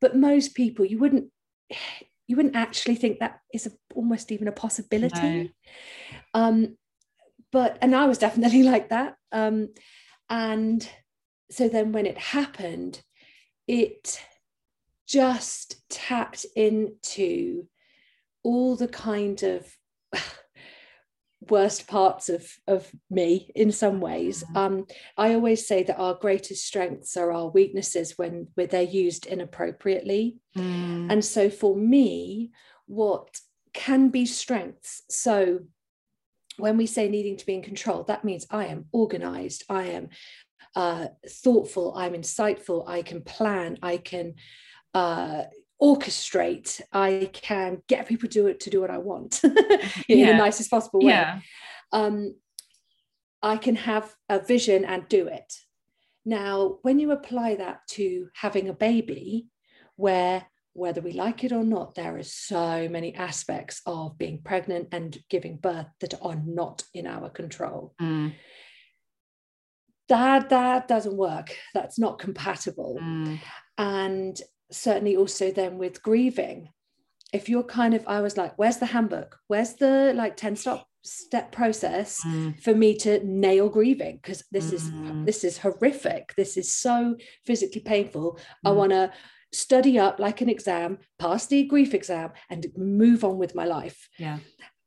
[0.00, 1.30] But most people, you wouldn't
[2.28, 5.20] you wouldn't actually think that is a, almost even a possibility.
[5.22, 5.48] No.
[6.34, 6.76] Um,
[7.50, 9.16] but and I was definitely like that.
[9.32, 9.68] Um,
[10.30, 10.88] and
[11.50, 13.02] so then when it happened,
[13.66, 14.20] it
[15.12, 17.66] just tapped into
[18.42, 19.66] all the kind of
[21.50, 24.56] worst parts of of me in some ways mm-hmm.
[24.56, 24.86] um,
[25.18, 30.38] i always say that our greatest strengths are our weaknesses when, when they're used inappropriately
[30.56, 31.12] mm.
[31.12, 32.50] and so for me
[32.86, 33.38] what
[33.74, 35.58] can be strengths so
[36.56, 40.08] when we say needing to be in control that means i am organized i am
[40.74, 44.34] uh, thoughtful i'm insightful i can plan i can
[44.94, 45.44] uh,
[45.80, 46.80] orchestrate.
[46.92, 49.52] I can get people to do it to do what I want in
[50.08, 50.32] yeah.
[50.32, 51.12] the nicest possible way.
[51.12, 51.40] Yeah.
[51.92, 52.36] Um,
[53.42, 55.52] I can have a vision and do it.
[56.24, 59.48] Now, when you apply that to having a baby,
[59.96, 64.88] where whether we like it or not, there are so many aspects of being pregnant
[64.92, 67.94] and giving birth that are not in our control.
[68.00, 68.34] Mm.
[70.08, 71.54] That that doesn't work.
[71.74, 72.98] That's not compatible.
[73.02, 73.38] Mm.
[73.76, 74.40] And
[74.72, 76.70] certainly also then with grieving.
[77.32, 79.38] If you're kind of i was like where's the handbook?
[79.48, 82.58] Where's the like 10 stop step process mm.
[82.60, 84.16] for me to nail grieving?
[84.16, 84.74] Because this mm.
[84.74, 84.90] is
[85.26, 86.34] this is horrific.
[86.36, 88.38] This is so physically painful.
[88.64, 88.70] Mm.
[88.70, 89.12] i want to
[89.54, 94.08] study up like an exam pass the grief exam and move on with my life.
[94.18, 94.38] Yeah.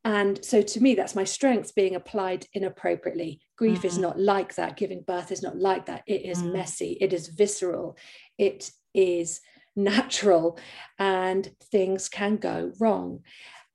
[0.04, 3.41] And so to me that's my strengths being applied inappropriately.
[3.58, 4.02] Grief is mm.
[4.02, 4.78] not like that.
[4.78, 6.04] Giving birth is not like that.
[6.06, 6.54] It is mm.
[6.54, 6.98] messy.
[7.02, 7.98] It is visceral.
[8.38, 9.41] It is
[9.75, 10.57] natural
[10.97, 13.21] and things can go wrong.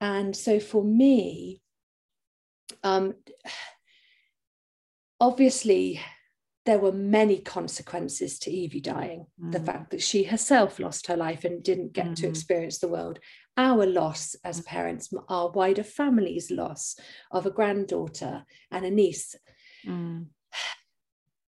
[0.01, 1.61] And so for me,
[2.83, 3.15] um,
[5.21, 6.01] obviously,
[6.67, 9.27] there were many consequences to Evie dying.
[9.43, 9.53] Mm.
[9.53, 12.17] The fact that she herself lost her life and didn't get mm.
[12.17, 13.19] to experience the world,
[13.57, 14.67] our loss as mm.
[14.67, 16.97] parents, our wider family's loss
[17.31, 19.37] of a granddaughter and a niece.
[19.87, 20.27] Mm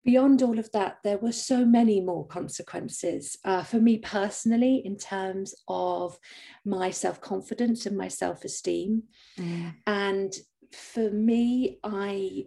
[0.05, 4.97] beyond all of that, there were so many more consequences uh, for me personally in
[4.97, 6.19] terms of
[6.65, 9.05] my self confidence and my self esteem.
[9.39, 9.75] Mm.
[9.87, 10.35] And
[10.73, 12.45] for me, I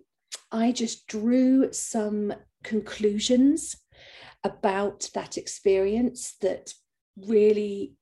[0.51, 3.75] I just drew some conclusions
[4.43, 6.73] about that experience that
[7.17, 7.93] really,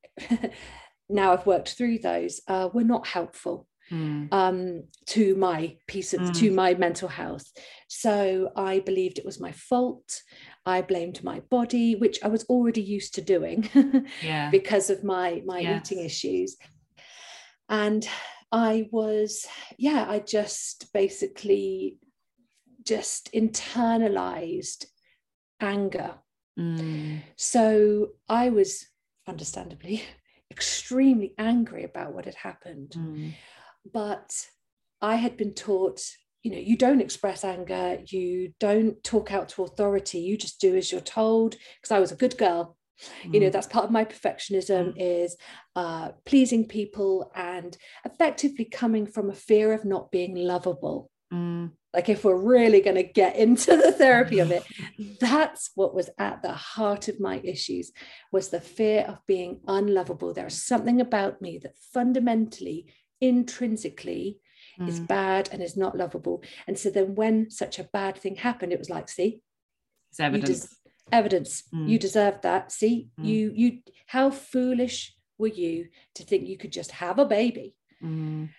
[1.09, 4.32] now I've worked through those, uh, were not helpful mm.
[4.32, 6.39] um, to my piece of mm.
[6.39, 7.45] to my mental health.
[7.88, 10.21] So I believed it was my fault.
[10.65, 13.69] I blamed my body, which I was already used to doing
[14.21, 14.49] yeah.
[14.49, 15.91] because of my my yes.
[15.91, 16.58] eating issues.
[17.69, 18.08] And
[18.51, 21.99] I was, yeah, I just basically
[22.86, 24.86] just internalized
[25.62, 26.15] anger.
[26.60, 27.21] Mm.
[27.38, 28.86] So I was
[29.25, 30.04] understandably
[30.51, 32.93] extremely angry about what had happened.
[32.97, 33.34] Mm
[33.91, 34.31] but
[35.01, 36.01] I had been taught,
[36.43, 40.75] you know, you don't express anger, you don't talk out to authority, you just do
[40.75, 41.55] as you're told.
[41.81, 42.77] Because I was a good girl.
[43.23, 43.33] Mm.
[43.33, 43.51] You know, mm.
[43.51, 44.93] that's part of my perfectionism mm.
[44.97, 45.37] is
[45.75, 51.09] uh, pleasing people and effectively coming from a fear of not being lovable.
[51.34, 51.71] Mm.
[51.93, 54.63] Like, if we're really going to get into the therapy of it,
[55.19, 57.91] that's what was at the heart of my issues
[58.32, 60.34] was the fear of being unlovable.
[60.34, 64.39] There's something about me that fundamentally intrinsically
[64.80, 64.89] mm.
[64.89, 66.43] is bad and is not lovable.
[66.67, 69.41] And so then when such a bad thing happened, it was like, see,
[70.09, 70.67] it's evidence.
[70.67, 71.63] Des- evidence.
[71.74, 71.89] Mm.
[71.89, 72.72] You deserve that.
[72.72, 73.26] See, mm.
[73.26, 77.76] you you how foolish were you to think you could just have a baby?
[78.03, 78.49] Mm.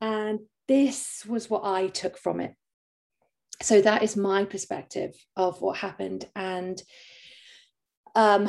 [0.00, 2.54] And this was what I took from it.
[3.62, 6.28] So that is my perspective of what happened.
[6.34, 6.82] And
[8.14, 8.48] um,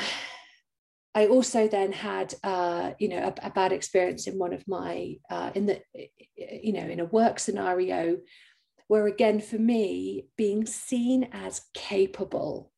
[1.18, 5.15] I also then had, uh, you know, a, a, bad experience in one of my,
[5.32, 5.82] uh, in the,
[6.36, 8.18] you know, in a work scenario
[8.88, 12.72] where again, for me, being seen as capable,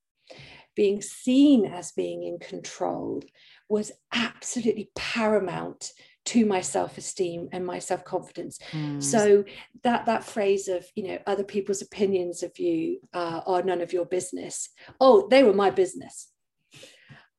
[0.74, 3.22] being seen as being in control
[3.68, 5.92] was absolutely paramount
[6.24, 8.58] to my self-esteem and my self-confidence.
[8.72, 9.04] Mm.
[9.04, 9.44] so
[9.84, 13.92] that that phrase of you know other people's opinions of you uh, are none of
[13.92, 14.70] your business.
[15.02, 16.32] Oh they were my business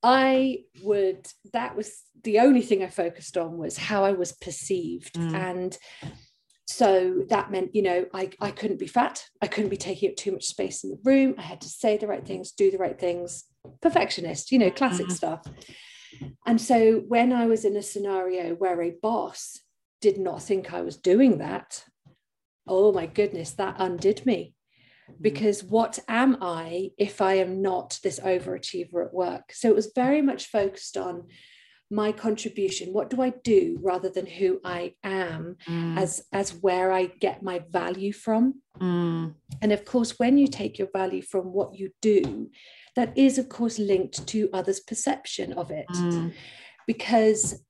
[0.03, 5.15] i would that was the only thing i focused on was how i was perceived
[5.15, 5.35] mm.
[5.35, 5.79] and
[6.67, 10.17] so that meant you know I, I couldn't be fat i couldn't be taking up
[10.17, 12.79] too much space in the room i had to say the right things do the
[12.79, 13.45] right things
[13.83, 15.15] perfectionist you know classic mm-hmm.
[15.15, 15.43] stuff
[16.47, 19.61] and so when I was in a scenario where a boss
[20.01, 21.85] did not think I was doing that,
[22.67, 24.55] oh my goodness, that undid me.
[25.11, 25.23] Mm-hmm.
[25.23, 29.53] Because what am I if I am not this overachiever at work?
[29.53, 31.29] So it was very much focused on
[31.93, 35.99] my contribution what do i do rather than who i am mm.
[35.99, 39.35] as as where i get my value from mm.
[39.61, 42.49] and of course when you take your value from what you do
[42.97, 45.87] that is, of course, linked to others' perception of it.
[45.91, 46.33] Mm.
[46.87, 47.63] Because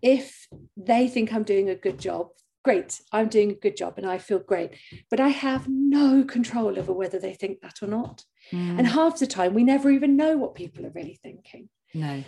[0.00, 2.28] if they think I'm doing a good job,
[2.62, 4.72] great, I'm doing a good job and I feel great.
[5.10, 8.24] But I have no control over whether they think that or not.
[8.52, 8.78] Mm.
[8.78, 11.68] And half the time, we never even know what people are really thinking.
[11.94, 12.24] No.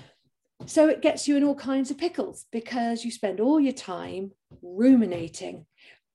[0.66, 4.32] So it gets you in all kinds of pickles because you spend all your time
[4.62, 5.66] ruminating,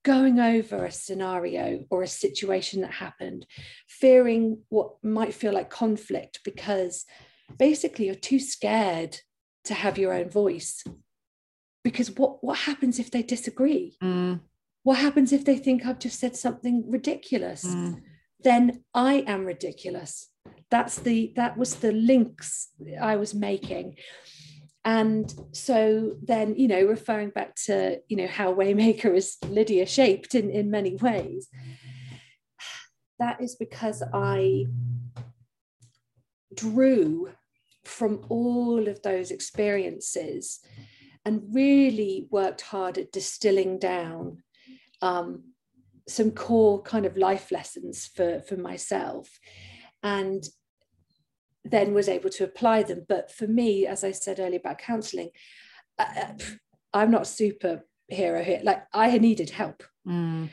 [0.04, 3.46] going over a scenario or a situation that happened,
[3.88, 7.06] fearing what might feel like conflict because
[7.58, 9.18] basically you're too scared
[9.66, 10.84] to have your own voice.
[11.84, 13.98] Because what, what happens if they disagree?
[14.04, 14.42] Mm.
[14.84, 17.66] What happens if they think I've just said something ridiculous?
[17.66, 18.02] Mm.
[18.42, 20.30] Then I am ridiculous.
[20.72, 22.70] That's the that was the links
[23.02, 23.96] I was making
[24.86, 30.36] and so then you know referring back to you know how waymaker is lydia shaped
[30.36, 31.50] in in many ways
[33.20, 34.66] that is because i
[36.56, 37.30] drew
[37.84, 40.60] from all of those experiences
[41.30, 44.42] and really worked hard at distilling down
[45.04, 45.44] um,
[46.08, 49.40] some core kind of life lessons for for myself
[50.02, 50.50] and
[51.64, 53.06] then was able to apply them.
[53.08, 55.30] But for me, as I said earlier about counseling,
[56.00, 56.34] uh, uh
[56.96, 58.62] I'm not superhero here.
[58.64, 59.84] Like I needed help.
[60.08, 60.50] Mm.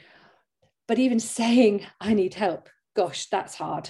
[0.87, 3.89] But even saying I need help, gosh, that's hard.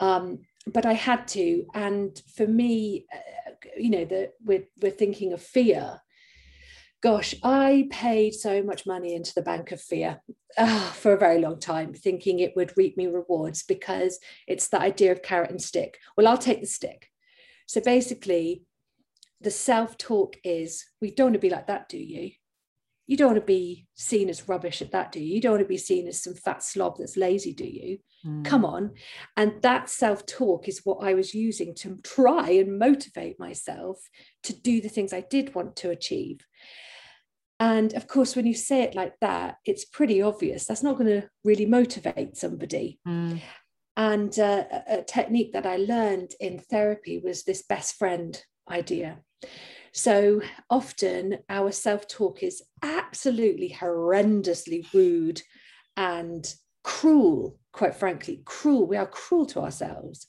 [0.00, 1.64] Um, but I had to.
[1.72, 3.43] And for me, uh,
[3.76, 6.00] you know, that we're, we're thinking of fear
[7.04, 10.22] gosh, I paid so much money into the bank of fear
[10.56, 14.80] uh, for a very long time, thinking it would reap me rewards because it's the
[14.80, 15.98] idea of carrot and stick.
[16.16, 17.10] Well, I'll take the stick.
[17.66, 18.64] So basically,
[19.42, 22.30] the self talk is we don't want to be like that, do you?
[23.06, 25.34] You don't want to be seen as rubbish at that, do you?
[25.34, 27.98] You don't want to be seen as some fat slob that's lazy, do you?
[28.26, 28.44] Mm.
[28.44, 28.92] Come on.
[29.36, 33.98] And that self talk is what I was using to try and motivate myself
[34.44, 36.40] to do the things I did want to achieve.
[37.60, 40.64] And of course, when you say it like that, it's pretty obvious.
[40.64, 42.98] That's not going to really motivate somebody.
[43.06, 43.40] Mm.
[43.96, 49.18] And uh, a technique that I learned in therapy was this best friend idea.
[49.94, 55.40] So often our self talk is absolutely horrendously rude
[55.96, 58.86] and cruel, quite frankly, cruel.
[58.86, 60.26] We are cruel to ourselves.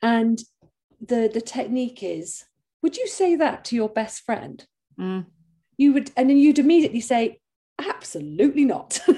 [0.00, 0.38] And
[1.00, 2.44] the, the technique is
[2.82, 4.64] would you say that to your best friend?
[4.98, 5.26] Mm
[5.78, 7.40] you would and then you'd immediately say
[7.78, 8.98] absolutely not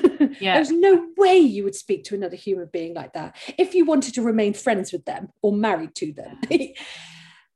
[0.41, 0.55] yeah.
[0.55, 4.15] there's no way you would speak to another human being like that if you wanted
[4.15, 6.39] to remain friends with them or married to them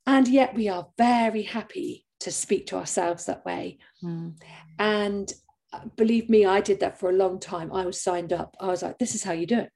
[0.07, 4.33] and yet we are very happy to speak to ourselves that way mm.
[4.79, 5.33] and
[5.73, 8.67] uh, believe me i did that for a long time i was signed up i
[8.67, 9.71] was like this is how you do it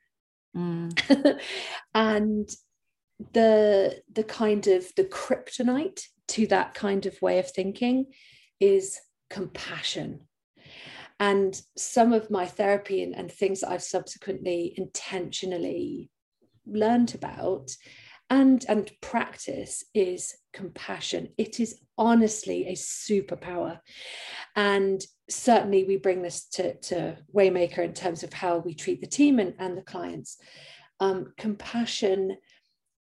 [0.56, 1.40] mm.
[1.94, 2.50] and
[3.32, 8.06] the the kind of the kryptonite to that kind of way of thinking
[8.60, 9.00] is
[9.30, 10.20] compassion.
[11.20, 16.10] And some of my therapy and, and things that I've subsequently intentionally
[16.64, 17.72] learned about
[18.30, 21.28] and and practice is compassion.
[21.38, 23.80] It is honestly a superpower.
[24.56, 29.06] And certainly we bring this to, to waymaker in terms of how we treat the
[29.06, 30.38] team and, and the clients.
[31.00, 32.36] Um, compassion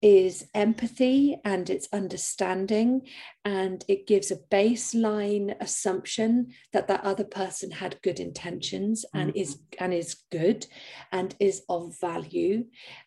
[0.02, 3.00] is empathy and it's understanding
[3.44, 9.38] and it gives a baseline assumption that that other person had good intentions and mm-hmm.
[9.38, 10.66] is and is good
[11.12, 12.64] and is of value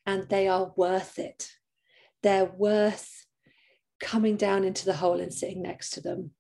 [0.08, 1.52] and they are worth it
[2.24, 3.26] they're worth
[4.00, 6.32] coming down into the hole and sitting next to them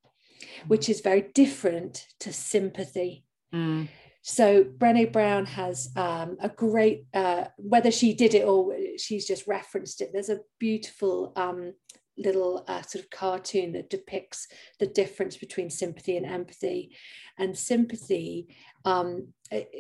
[0.68, 3.88] which is very different to sympathy mm.
[4.22, 9.48] So Brene Brown has um, a great, uh, whether she did it or she's just
[9.48, 11.74] referenced it, there's a beautiful um,
[12.18, 14.48] little uh, sort of cartoon that depicts
[14.80, 16.96] the difference between sympathy and empathy.
[17.38, 19.30] And sympathy, um,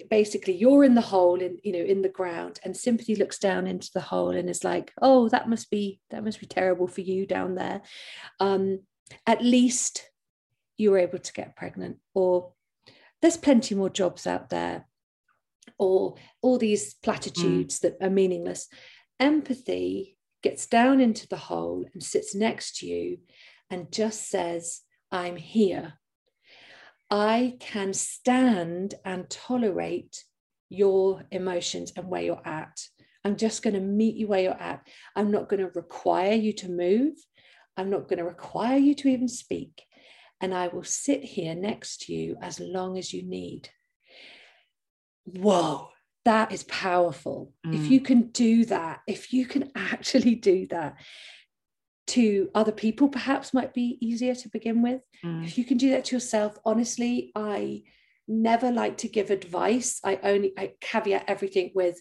[0.10, 3.68] basically, you're in the hole, in you know, in the ground, and sympathy looks down
[3.68, 7.02] into the hole and is like, "Oh, that must be that must be terrible for
[7.02, 7.82] you down there."
[8.40, 8.82] Um,
[9.26, 10.10] at least
[10.78, 12.54] you were able to get pregnant, or
[13.22, 14.86] there's plenty more jobs out there
[15.78, 17.82] or all these platitudes mm.
[17.82, 18.68] that are meaningless
[19.20, 23.18] empathy gets down into the hole and sits next to you
[23.70, 25.94] and just says i'm here
[27.10, 30.24] i can stand and tolerate
[30.70, 32.80] your emotions and where you're at
[33.24, 34.86] i'm just going to meet you where you're at
[35.16, 37.14] i'm not going to require you to move
[37.78, 39.84] i'm not going to require you to even speak
[40.42, 43.70] and I will sit here next to you as long as you need.
[45.26, 45.90] Whoa,
[46.26, 47.54] that is powerful.
[47.66, 47.76] Mm.
[47.76, 50.96] If you can do that, if you can actually do that
[52.10, 55.02] to other people, perhaps might be easier to begin with.
[55.24, 55.46] Mm.
[55.46, 57.84] If you can do that to yourself, honestly, I
[58.28, 60.00] never like to give advice.
[60.04, 62.00] I only I caveat everything with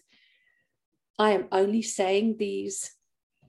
[1.19, 2.91] I am only saying these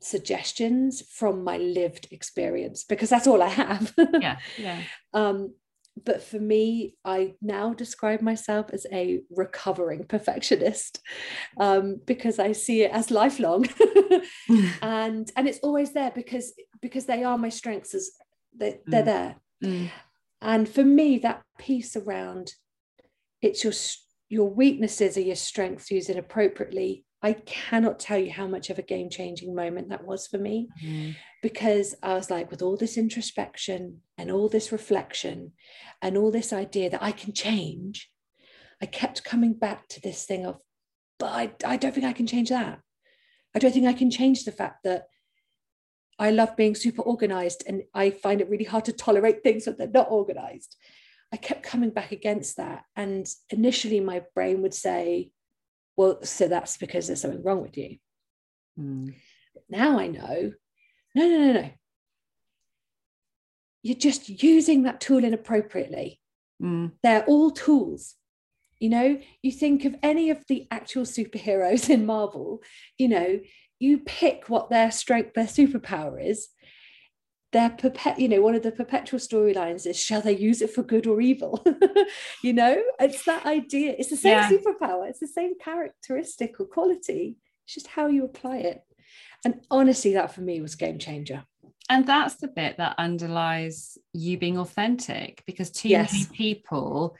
[0.00, 3.94] suggestions from my lived experience because that's all I have.
[4.20, 4.82] yeah, yeah.
[5.12, 5.54] Um,
[6.05, 11.01] but for me, I now describe myself as a recovering perfectionist
[11.59, 13.66] um, because I see it as lifelong,
[14.82, 18.11] and and it's always there because because they are my strengths as
[18.57, 19.07] they, they're mm.
[19.07, 19.36] there.
[19.62, 19.91] Mm.
[20.43, 22.53] And for me, that piece around
[23.43, 23.72] it's your
[24.28, 28.82] your weaknesses are your strengths used inappropriately I cannot tell you how much of a
[28.82, 31.14] game changing moment that was for me mm.
[31.42, 35.52] because I was like, with all this introspection and all this reflection
[36.00, 38.10] and all this idea that I can change,
[38.80, 40.58] I kept coming back to this thing of,
[41.18, 42.80] but I, I don't think I can change that.
[43.54, 45.04] I don't think I can change the fact that
[46.18, 49.76] I love being super organized and I find it really hard to tolerate things when
[49.76, 50.76] they're not organized.
[51.32, 52.84] I kept coming back against that.
[52.96, 55.30] And initially, my brain would say,
[56.01, 57.98] well, so that's because there's something wrong with you.
[58.78, 59.14] Mm.
[59.68, 60.53] Now I know,
[61.14, 61.70] no, no, no, no.
[63.82, 66.18] You're just using that tool inappropriately.
[66.62, 66.92] Mm.
[67.03, 68.14] They're all tools.
[68.78, 72.62] You know, you think of any of the actual superheroes in Marvel,
[72.96, 73.38] you know,
[73.78, 76.48] you pick what their strength, their superpower is,
[77.53, 80.82] their perpet you know one of the perpetual storylines is shall they use it for
[80.82, 81.64] good or evil
[82.44, 84.48] you know it's that idea it's the same yeah.
[84.48, 88.82] superpower it's the same characteristic or quality it's just how you apply it
[89.44, 91.44] and honestly that for me was game changer
[91.88, 96.12] and that's the bit that underlies you being authentic because too yes.
[96.12, 97.16] many people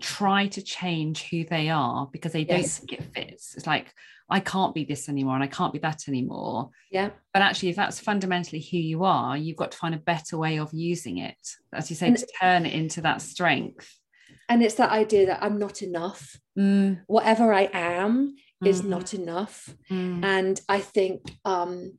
[0.00, 2.78] try to change who they are because they don't yes.
[2.78, 3.94] think it fits it's like
[4.30, 6.70] I can't be this anymore and I can't be that anymore.
[6.90, 7.10] Yeah.
[7.34, 10.58] But actually, if that's fundamentally who you are, you've got to find a better way
[10.60, 11.36] of using it,
[11.72, 13.92] as you say, and to turn it into that strength.
[14.48, 16.38] And it's that idea that I'm not enough.
[16.56, 17.00] Mm.
[17.08, 18.86] Whatever I am is mm.
[18.86, 19.74] not enough.
[19.90, 20.24] Mm.
[20.24, 21.98] And I think um,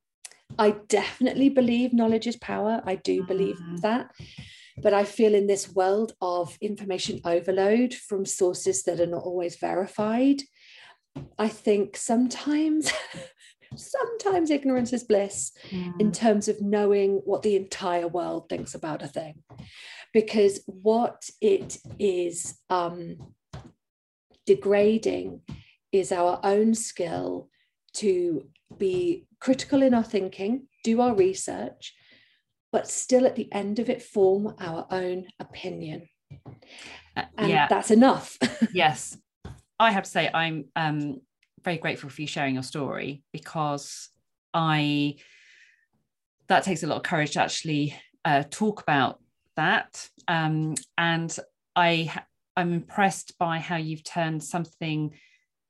[0.58, 2.82] I definitely believe knowledge is power.
[2.86, 3.82] I do believe mm.
[3.82, 4.12] that.
[4.82, 9.56] But I feel in this world of information overload from sources that are not always
[9.58, 10.42] verified,
[11.38, 12.92] I think sometimes,
[13.76, 16.00] sometimes ignorance is bliss mm.
[16.00, 19.44] in terms of knowing what the entire world thinks about a thing.
[20.14, 23.34] Because what it is um,
[24.46, 25.42] degrading
[25.92, 27.50] is our own skill
[27.94, 31.94] to be critical in our thinking, do our research,
[32.72, 36.08] but still at the end of it form our own opinion.
[37.16, 37.68] Uh, and yeah.
[37.68, 38.38] that's enough.
[38.74, 39.18] yes.
[39.80, 41.22] I have to say I'm um,
[41.64, 44.10] very grateful for you sharing your story because
[44.54, 45.16] I
[46.48, 47.96] that takes a lot of courage to actually
[48.26, 49.20] uh, talk about
[49.56, 50.10] that.
[50.28, 51.36] Um, and
[51.76, 52.14] I
[52.56, 55.12] I'm impressed by how you've turned something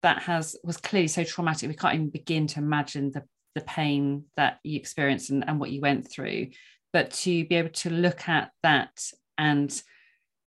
[0.01, 1.69] that has was clearly so traumatic.
[1.69, 3.23] We can't even begin to imagine the
[3.53, 6.47] the pain that you experienced and, and what you went through.
[6.93, 9.03] But to be able to look at that
[9.37, 9.81] and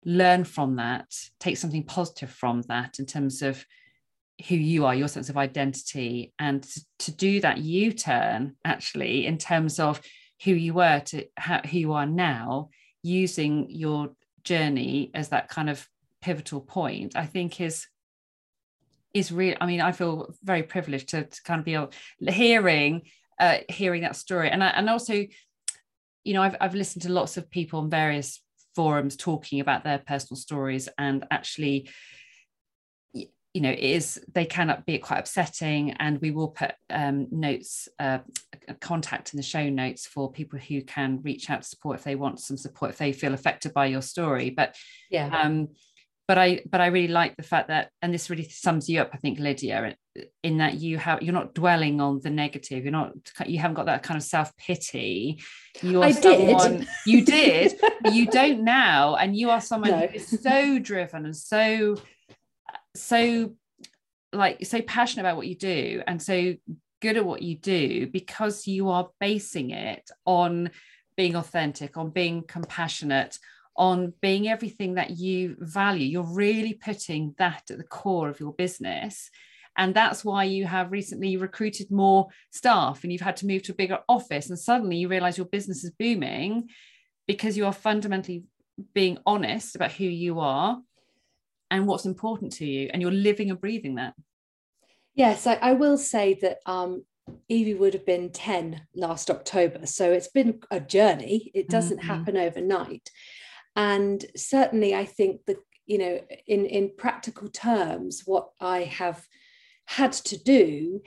[0.05, 3.65] learn from that, take something positive from that in terms of
[4.49, 9.27] who you are, your sense of identity, and to, to do that U turn actually
[9.27, 10.01] in terms of
[10.45, 12.71] who you were to how, who you are now,
[13.03, 14.11] using your
[14.43, 15.87] journey as that kind of
[16.21, 17.87] pivotal point, I think is
[19.15, 19.57] is real.
[19.61, 23.03] I mean, I feel very privileged to, to kind of be hearing
[23.39, 25.25] uh, hearing that story, and I, and also,
[26.25, 28.43] you know, I've I've listened to lots of people on various
[28.75, 31.89] forums talking about their personal stories, and actually
[33.55, 37.87] you know, it is they can be quite upsetting, and we will put um, notes,
[37.99, 38.19] uh,
[38.81, 42.15] contact in the show notes for people who can reach out to support if they
[42.15, 44.49] want some support if they feel affected by your story.
[44.49, 44.75] But
[45.11, 45.69] yeah, um,
[46.29, 49.11] but I but I really like the fact that, and this really sums you up,
[49.13, 49.97] I think, Lydia,
[50.43, 52.85] in that you have you're not dwelling on the negative.
[52.85, 53.13] You're not
[53.47, 55.41] you haven't got that kind of self pity.
[55.83, 56.89] You are I someone did.
[57.07, 57.81] you did,
[58.13, 60.07] you don't now, and you are someone No.
[60.07, 61.97] who is so driven and so
[62.95, 63.55] so
[64.33, 66.55] like so passionate about what you do and so
[67.01, 70.71] good at what you do because you are basing it on
[71.17, 73.39] being authentic on being compassionate
[73.77, 78.53] on being everything that you value you're really putting that at the core of your
[78.53, 79.31] business
[79.79, 83.73] and that's why you have recently recruited more staff and you've had to move to
[83.73, 86.69] a bigger office and suddenly you realize your business is booming
[87.27, 88.45] because you are fundamentally
[88.95, 90.79] being honest about who you are
[91.71, 94.15] and what's important to you and you're living and breathing that
[95.15, 97.05] Yes, I, I will say that um,
[97.49, 99.85] Evie would have been 10 last October.
[99.87, 101.51] So it's been a journey.
[101.55, 102.05] It doesn't Mhm.
[102.05, 103.11] happen overnight.
[103.75, 109.27] And certainly, I think that, you know, in, in practical terms, what I have
[109.87, 111.01] had to do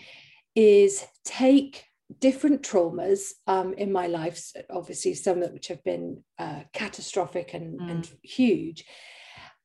[0.56, 1.86] is take
[2.20, 7.80] different traumas um, in my life, obviously, some of which have been uh, catastrophic and,
[7.90, 8.86] and huge,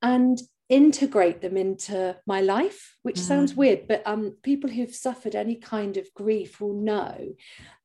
[0.02, 0.40] and
[0.70, 3.56] integrate them into my life, which sounds Mm.
[3.56, 7.34] weird, but um, people who've suffered any kind of grief will know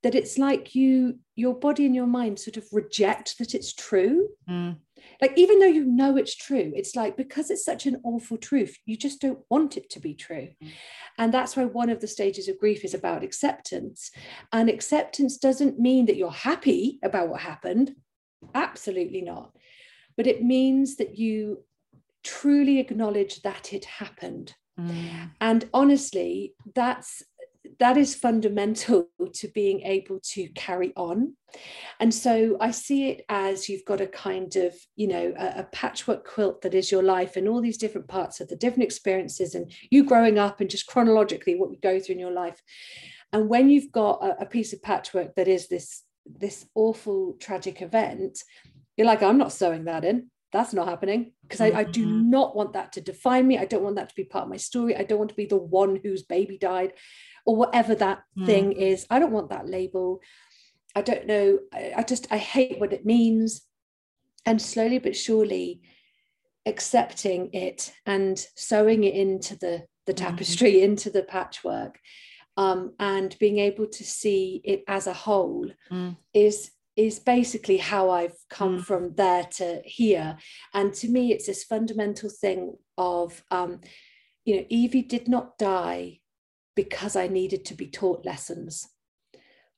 [0.03, 4.29] that it's like you, your body and your mind sort of reject that it's true.
[4.47, 4.77] Mm,
[5.21, 8.77] Like, even though you know it's true, it's like because it's such an awful truth,
[8.85, 10.49] you just don't want it to be true.
[10.63, 10.71] Mm.
[11.17, 14.11] And that's why one of the stages of grief is about acceptance.
[14.51, 17.95] And acceptance doesn't mean that you're happy about what happened.
[18.53, 19.55] Absolutely not.
[20.17, 21.63] But it means that you
[22.23, 24.55] truly acknowledge that it happened.
[24.79, 27.23] mm, And honestly, that's
[27.79, 31.35] that is fundamental to being able to carry on.
[31.99, 35.63] And so I see it as you've got a kind of, you know, a, a
[35.71, 39.55] patchwork quilt that is your life and all these different parts of the different experiences
[39.55, 42.61] and you growing up and just chronologically what you go through in your life.
[43.31, 47.81] And when you've got a, a piece of patchwork that is this this awful tragic
[47.83, 48.39] event,
[48.97, 50.31] you're like, I'm not sewing that in.
[50.51, 52.29] That's not happening because I, I do Mhm.
[52.29, 53.57] not want that to define me.
[53.57, 54.95] I don't want that to be part of my story.
[54.95, 56.93] I don't want to be the one whose baby died
[57.45, 58.45] or whatever that Mm.
[58.45, 59.05] thing is.
[59.09, 60.19] I don't want that label.
[60.95, 61.59] I don't know.
[61.73, 63.61] I, I just, I hate what it means.
[64.45, 65.81] And slowly but surely
[66.65, 70.17] accepting it and sewing it into the, the Mhm.
[70.17, 71.99] tapestry, into the patchwork,
[72.57, 78.09] um, and being able to see it as a whole mm, is is basically how
[78.09, 78.85] I've come Mm.
[78.85, 80.37] from there to here.
[80.73, 83.81] And to me, it's this fundamental thing of, um,
[84.45, 86.21] you know, Evie did not die
[86.75, 88.87] because I needed to be taught lessons.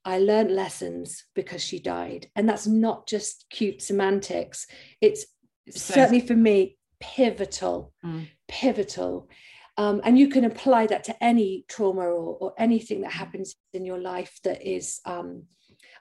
[0.04, 2.30] I learned lessons because she died.
[2.36, 4.68] And that's not just cute semantics.
[5.02, 5.26] It's
[5.70, 8.30] So- certainly for me pivotal, Mm.
[8.48, 9.30] pivotal.
[9.78, 13.86] Um, and you can apply that to any trauma or, or anything that happens in
[13.86, 15.44] your life that is um,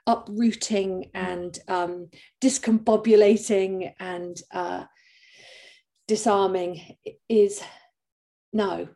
[0.07, 2.09] uprooting and um,
[2.41, 4.85] discombobulating and uh,
[6.07, 6.97] disarming
[7.29, 7.61] is
[8.53, 8.87] no,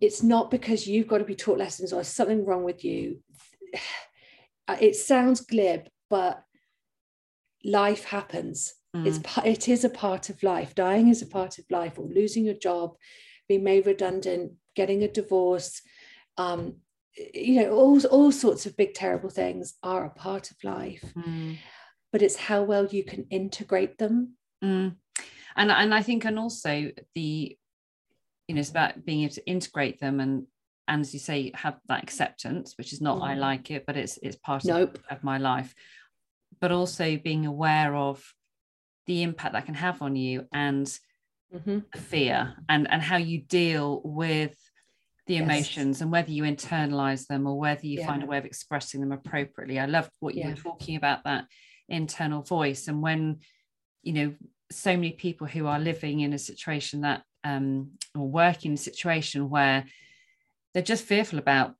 [0.00, 3.20] it's not because you've got to be taught lessons or something wrong with you.
[4.68, 6.42] Uh, It sounds glib, but
[7.64, 8.74] life happens.
[8.94, 10.74] It's mm, pa- it is a part of life.
[10.74, 12.96] Dying is a part of life, or losing your job,
[13.48, 15.82] being made redundant, getting a divorce,
[16.36, 16.76] um,
[17.34, 21.04] you know, all all sorts of big terrible things are a part of life.
[21.16, 21.58] mm,
[22.10, 24.36] But it's how well you can integrate them.
[24.64, 24.96] mm.
[25.56, 27.56] and and I think and also the
[28.48, 30.46] you know it's about being able to integrate them and
[30.88, 33.40] and as you say have that acceptance which is not I Mm.
[33.40, 34.98] like it but it's it's part of, Nope.
[35.10, 35.74] of my life
[36.60, 38.24] but also being aware of
[39.06, 40.86] the impact that can have on you and
[41.54, 41.84] Mhm.
[41.94, 44.56] fear and and how you deal with
[45.26, 45.42] the Yes.
[45.42, 48.06] emotions and whether you internalize them or whether you Yeah.
[48.06, 50.50] find a way of expressing them appropriately i loved what you Yeah.
[50.50, 51.46] were talking about that
[51.88, 53.40] internal voice and when
[54.02, 54.34] you know
[54.70, 58.78] so many people who are living in a situation that um or working in a
[58.78, 59.84] situation where
[60.72, 61.74] they're just fearful about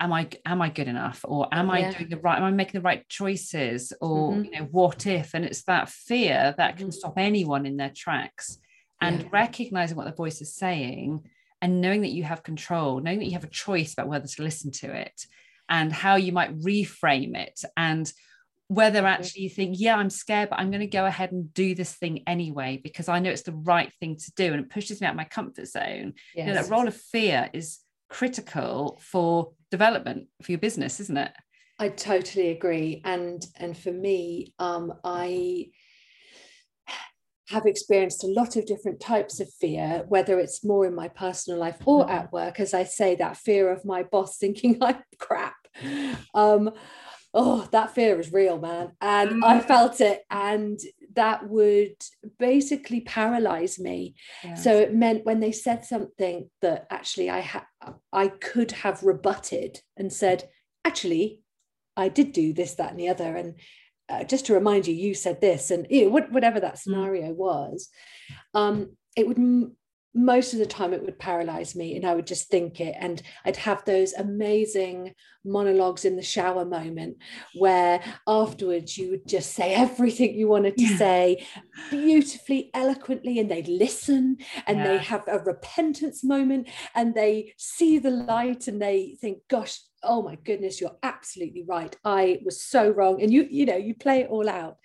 [0.00, 2.80] am I am I good enough or am I doing the right am I making
[2.80, 4.44] the right choices or mm-hmm.
[4.44, 6.92] you know what if and it's that fear that can mm-hmm.
[6.92, 8.58] stop anyone in their tracks
[9.00, 9.28] and yeah.
[9.32, 11.24] recognizing what the voice is saying
[11.60, 14.42] and knowing that you have control knowing that you have a choice about whether to
[14.42, 15.26] listen to it
[15.68, 18.12] and how you might reframe it and
[18.74, 21.74] whether actually you think yeah I'm scared but I'm going to go ahead and do
[21.74, 25.00] this thing anyway because I know it's the right thing to do and it pushes
[25.00, 26.46] me out of my comfort zone yes.
[26.46, 27.80] you know that role of fear is
[28.12, 31.32] critical for development for your business, isn't it?
[31.78, 33.00] I totally agree.
[33.04, 35.70] And and for me, um, I
[37.48, 41.58] have experienced a lot of different types of fear, whether it's more in my personal
[41.58, 42.14] life or mm-hmm.
[42.14, 42.60] at work.
[42.60, 45.56] As I say, that fear of my boss thinking I'm crap.
[46.34, 46.70] Um,
[47.34, 48.92] oh, that fear is real, man.
[49.00, 49.64] And I mm.
[49.64, 50.22] felt it.
[50.30, 50.78] And
[51.14, 51.96] that would
[52.38, 54.14] basically paralyze me.
[54.44, 54.64] Yes.
[54.64, 57.64] So it meant when they said something that actually I had
[58.12, 60.48] I could have rebutted and said,
[60.84, 61.40] actually,
[61.96, 63.36] I did do this, that, and the other.
[63.36, 63.54] And
[64.08, 66.78] uh, just to remind you, you said this, and you know, whatever that mm.
[66.78, 67.88] scenario was,
[68.54, 69.38] um, it would
[70.14, 72.94] most of the time it would paralyze me and I would just think it.
[72.98, 77.16] And I'd have those amazing monologues in the shower moment
[77.54, 80.96] where afterwards you would just say everything you wanted to yeah.
[80.96, 81.46] say
[81.90, 84.36] beautifully, eloquently, and they'd listen
[84.66, 84.88] and yeah.
[84.88, 90.22] they have a repentance moment and they see the light and they think, gosh, oh
[90.22, 91.96] my goodness, you're absolutely right.
[92.04, 93.22] I was so wrong.
[93.22, 94.76] And you, you know, you play it all out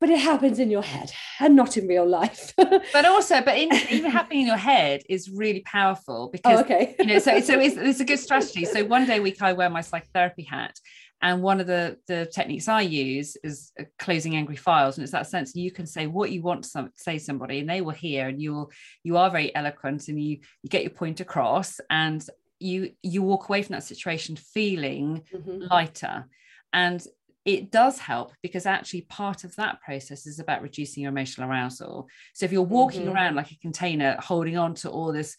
[0.00, 2.54] but it happens in your head and not in real life.
[2.56, 6.62] but also, but in, even happening in your head is really powerful oh, because, oh,
[6.62, 6.96] okay.
[6.98, 8.64] you know, so, so it's, it's a good strategy.
[8.64, 10.78] So one day a week I wear my psychotherapy hat
[11.20, 14.96] and one of the, the techniques I use is uh, closing angry files.
[14.96, 17.68] And it's that sense you can say what you want to some, say somebody and
[17.68, 18.70] they will hear and you will,
[19.04, 22.24] you are very eloquent and you, you get your point across and
[22.58, 25.64] you, you walk away from that situation feeling mm-hmm.
[25.70, 26.26] lighter.
[26.72, 27.04] And
[27.54, 32.08] it does help because actually part of that process is about reducing your emotional arousal.
[32.34, 33.12] So if you're walking mm-hmm.
[33.12, 35.36] around like a container, holding on to all this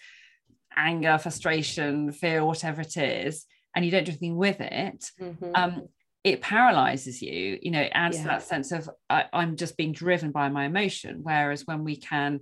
[0.75, 3.45] anger, frustration, fear, whatever it is,
[3.75, 5.51] and you don't do anything with it, mm-hmm.
[5.55, 5.87] um,
[6.23, 7.59] it paralyzes you.
[7.61, 8.25] You know, it adds yeah.
[8.25, 11.19] that sense of I, I'm just being driven by my emotion.
[11.23, 12.41] Whereas when we can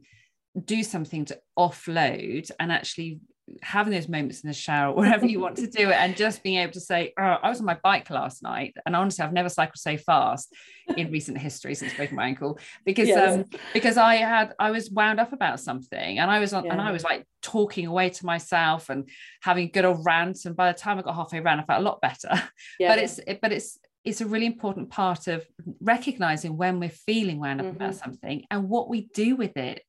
[0.65, 3.19] do something to offload and actually
[3.61, 6.57] having those moments in the shower, wherever you want to do it, and just being
[6.57, 9.49] able to say, oh, I was on my bike last night, and honestly, I've never
[9.49, 10.53] cycled so fast
[10.97, 13.35] in recent history since breaking my ankle because yes.
[13.35, 16.71] um because I had I was wound up about something, and I was on yeah.
[16.73, 19.09] and I was like talking away to myself and
[19.41, 21.81] having a good old rant, and by the time I got halfway around, I felt
[21.81, 22.29] a lot better.
[22.79, 22.89] Yeah.
[22.89, 25.45] But it's it, but it's it's a really important part of
[25.81, 27.75] recognizing when we're feeling wound up mm-hmm.
[27.75, 29.83] about something and what we do with it.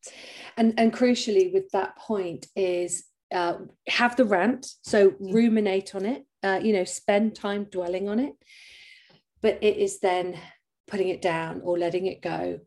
[0.57, 3.59] And and crucially with that point is uh,
[3.89, 8.33] have the rant, so ruminate on it, uh, you know, spend time dwelling on it,
[9.41, 10.39] but it is then
[10.87, 12.61] putting it down or letting it go.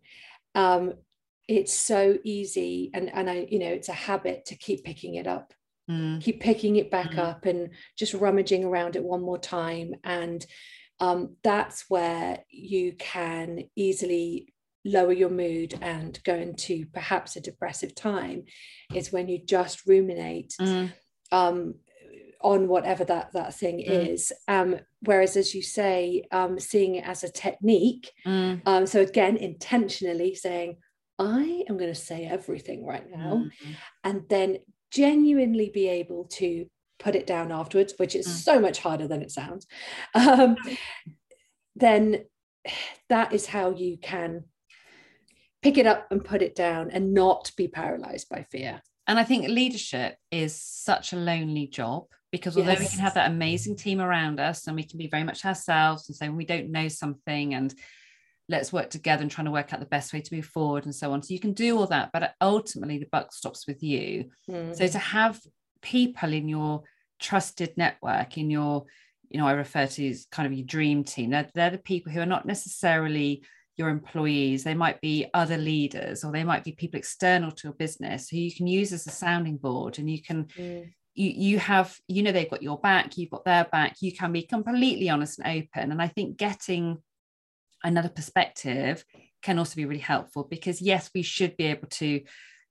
[0.55, 0.93] Um,
[1.47, 5.27] it's so easy, and and I, you know, it's a habit to keep picking it
[5.27, 5.53] up,
[5.89, 6.21] mm.
[6.21, 7.19] keep picking it back mm.
[7.19, 10.45] up, and just rummaging around it one more time, and
[10.99, 14.53] um, that's where you can easily
[14.85, 18.43] lower your mood and go into perhaps a depressive time
[18.93, 20.91] is when you just ruminate mm.
[21.31, 21.75] um,
[22.41, 24.09] on whatever that that thing mm.
[24.11, 28.61] is um, whereas as you say um, seeing it as a technique mm.
[28.65, 30.75] um, so again intentionally saying
[31.17, 33.71] i am going to say everything right now mm-hmm.
[34.03, 34.57] and then
[34.91, 36.65] genuinely be able to
[36.99, 38.31] put it down afterwards which is mm.
[38.31, 39.65] so much harder than it sounds
[40.13, 40.57] um,
[41.75, 42.25] then
[43.09, 44.43] that is how you can
[45.63, 48.81] pick it up and put it down and not be paralyzed by fear.
[49.07, 52.79] And I think leadership is such a lonely job because although yes.
[52.79, 56.07] we can have that amazing team around us and we can be very much ourselves
[56.07, 57.73] and say we don't know something and
[58.49, 60.95] let's work together and trying to work out the best way to move forward and
[60.95, 61.21] so on.
[61.21, 64.31] So you can do all that, but ultimately the buck stops with you.
[64.49, 64.75] Mm.
[64.75, 65.39] So to have
[65.81, 66.83] people in your
[67.19, 68.85] trusted network, in your,
[69.29, 72.11] you know, I refer to as kind of your dream team, they're, they're the people
[72.11, 73.43] who are not necessarily
[73.77, 77.73] your employees they might be other leaders or they might be people external to your
[77.73, 80.87] business who you can use as a sounding board and you can mm.
[81.15, 84.31] you you have you know they've got your back you've got their back you can
[84.31, 86.97] be completely honest and open and i think getting
[87.83, 89.03] another perspective
[89.41, 92.21] can also be really helpful because yes we should be able to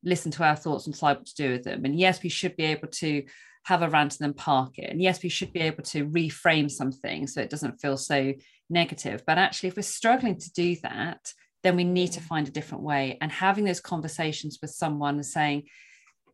[0.05, 2.57] listen to our thoughts and decide what to do with them and yes we should
[2.57, 3.23] be able to
[3.65, 6.71] have a rant and then park it and yes we should be able to reframe
[6.71, 8.33] something so it doesn't feel so
[8.73, 9.23] negative.
[9.27, 11.33] But actually, if we're struggling to do that,
[11.63, 13.19] then we need to find a different way.
[13.21, 15.65] And having those conversations with someone and saying,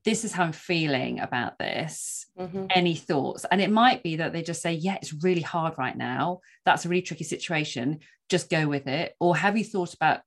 [0.05, 2.27] this is how I'm feeling about this.
[2.39, 2.69] Mhm.
[2.75, 3.45] Any thoughts?
[3.51, 6.41] And it might be that they just say, yeah, it's really hard right now.
[6.65, 7.99] That's a really tricky situation.
[8.31, 9.15] Just go with it.
[9.21, 10.21] Or have you thought about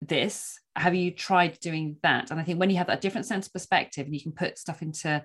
[0.00, 0.58] this?
[0.76, 2.30] Have you tried doing that?
[2.30, 4.58] And I think when you have that different sense of perspective and you can put
[4.58, 5.22] stuff into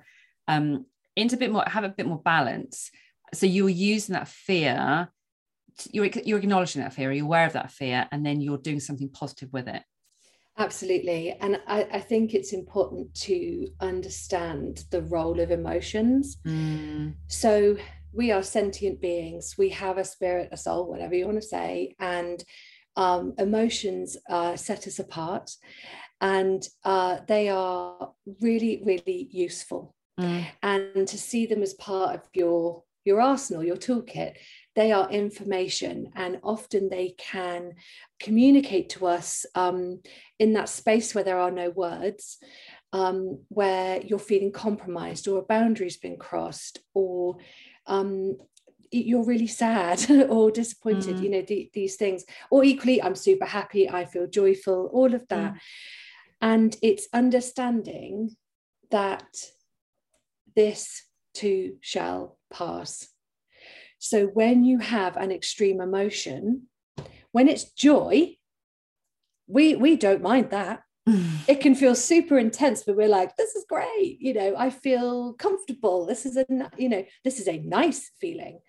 [0.47, 0.85] um
[1.15, 2.91] into a bit more, have a bit more balance.
[3.33, 5.09] So you're using that fear,
[5.91, 9.09] you're, you're acknowledging that fear, you're aware of that fear, and then you're doing something
[9.09, 9.83] positive with it.
[10.57, 11.31] Absolutely.
[11.39, 16.37] And I, I think it's important to understand the role of emotions.
[16.45, 17.77] Mm, So
[18.11, 19.55] we are sentient beings.
[19.57, 21.95] We have a spirit, a soul, whatever you want to say.
[21.99, 22.43] And
[22.97, 25.51] um, emotions uh, set us apart.
[26.19, 29.95] And uh, they are really, really useful.
[30.21, 34.33] Mm, And to see them as part of your your arsenal, your toolkit,
[34.75, 37.73] they are information, and often they can
[38.19, 40.01] communicate to us um,
[40.37, 42.37] in that space where there are no words,
[42.93, 47.37] um, where you're feeling compromised or a boundary's been crossed, or
[47.87, 48.37] um,
[48.91, 49.97] you're really sad
[50.29, 51.23] or disappointed, Mm.
[51.23, 52.23] you know, the- these things.
[52.51, 55.53] Or equally, I'm super happy, I feel joyful, all of that.
[56.41, 58.35] And it's understanding
[58.91, 59.27] that
[60.55, 63.07] this too shall pass.
[63.99, 66.63] So when you have an extreme emotion,
[67.31, 68.37] when it's joy,
[69.47, 70.81] we we don't mind that.
[71.47, 74.17] It can feel super intense, but we're like, this is great.
[74.19, 76.05] You know, I feel comfortable.
[76.05, 76.45] This is a
[76.77, 78.59] you know, this is a nice feeling.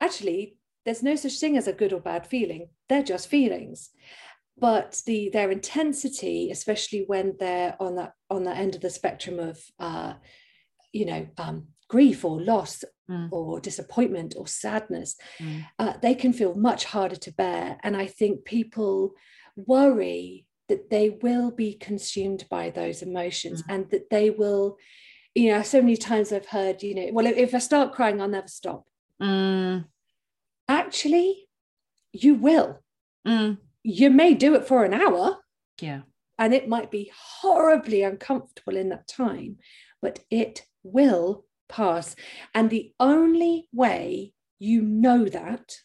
[0.00, 2.68] Actually, there's no such thing as a good or bad feeling.
[2.88, 3.90] They're just feelings.
[4.56, 9.38] But the their intensity, especially when they're on that on that end of the spectrum
[9.38, 10.14] of uh,
[10.94, 13.28] you know, um, grief or loss Mm.
[13.32, 15.66] or disappointment or sadness, Mm.
[15.78, 17.78] uh, they can feel much harder to bear.
[17.82, 19.12] And I think people
[19.56, 23.66] worry that they will be consumed by those emotions Mm.
[23.72, 24.78] and that they will,
[25.34, 28.28] you know, so many times I've heard, you know, well, if I start crying, I'll
[28.38, 28.86] never stop.
[29.20, 29.84] Mm,
[30.68, 31.48] Actually,
[32.12, 32.80] you will.
[33.26, 33.58] mm.
[33.82, 35.24] You may do it for an hour
[35.80, 36.02] Yeah.
[36.38, 39.58] and it might be horribly uncomfortable in that time,
[40.00, 42.14] but it will pass.
[42.54, 45.76] And the only way you know that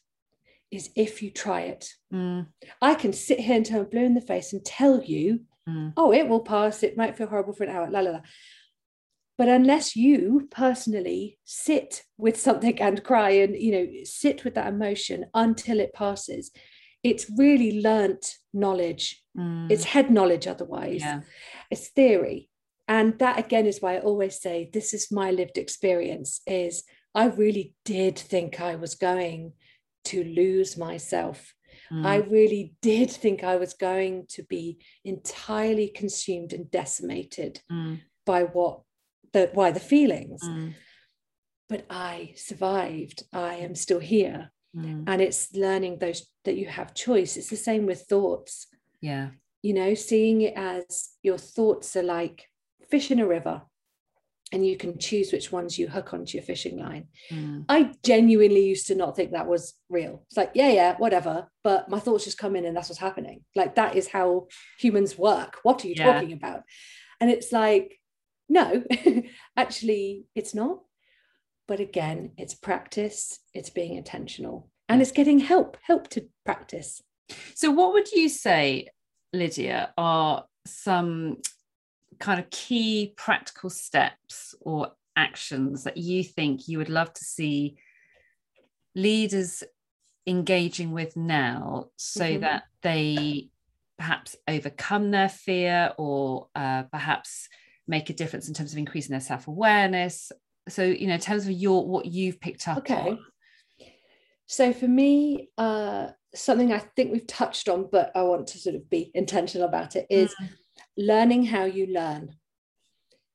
[0.72, 1.90] is if you try it.
[2.14, 2.48] Mm,
[2.82, 6.14] I can sit here until I'm blue in the face and tell you, mm, oh,
[6.14, 6.84] it will pass.
[6.84, 8.20] It might feel horrible for an hour, la la la.
[9.38, 14.68] But unless you personally sit with something and cry and you know sit with that
[14.68, 16.52] emotion until it passes,
[17.04, 19.24] it's really learnt knowledge.
[19.38, 19.72] mm.
[19.72, 21.02] It's head knowledge otherwise.
[21.02, 21.22] yeah.
[21.72, 22.49] It's theory.
[22.90, 26.84] And that again is why I always say this is my lived experience is
[27.14, 29.54] I really did think I was going
[30.06, 31.54] to lose myself.
[31.92, 38.02] Mm, I really did think I was going to be entirely consumed and decimated mm,
[38.26, 38.82] by what
[39.34, 40.42] the why the feelings.
[40.44, 40.74] mm,
[41.70, 43.24] But I survived.
[43.32, 44.52] I am still here.
[44.76, 45.04] mm.
[45.06, 47.38] And it's learning those that you have choice.
[47.38, 48.66] It's the same with thoughts.
[49.02, 49.30] yeah.
[49.62, 52.49] you know, seeing it as your thoughts are like
[52.90, 53.62] fish in a river
[54.52, 57.08] and you can choose which ones you hook onto your fishing line.
[57.32, 60.24] Mm, I genuinely used to not think that was real.
[60.28, 61.48] It's like, yeah, yeah, whatever.
[61.64, 63.42] But my thoughts just come in and that's what's happening.
[63.56, 64.48] Like, that is how
[64.80, 65.58] humans work.
[65.64, 66.14] What are you Yeah.
[66.14, 66.64] talking about?
[67.22, 68.00] And it's like,
[68.48, 68.84] no,
[69.58, 70.80] actually, it's not.
[71.68, 77.04] But again, it's practice, it's being intentional, and it's getting help, help to practice.
[77.54, 78.88] So, what would you say,
[79.34, 81.38] Lydia, are some
[82.20, 87.78] kind of key practical steps or actions that you think you would love to see
[88.96, 89.64] leaders
[90.28, 92.42] engaging with now so Mhm.
[92.42, 93.50] that they
[93.98, 97.48] perhaps overcome their fear or uh, perhaps
[97.88, 100.32] make a difference in terms of increasing their self-awareness
[100.68, 102.96] so you know in terms of your what you've picked up Okay.
[102.96, 103.20] on
[104.46, 108.76] So for me, uh, something I think we've touched on, but I want to sort
[108.76, 110.36] of be intentional about it, is
[110.98, 112.36] learning how you learn.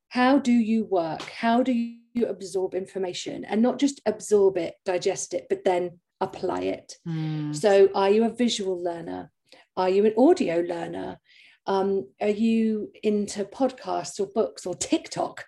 [0.09, 1.23] How do you work?
[1.23, 6.61] How do you absorb information and not just absorb it, digest it, but then apply
[6.63, 6.97] it?
[7.07, 9.31] Mm, So, are you a visual learner?
[9.77, 11.19] Are you an audio learner?
[11.67, 15.45] Um, are you into podcasts or books or TikTok?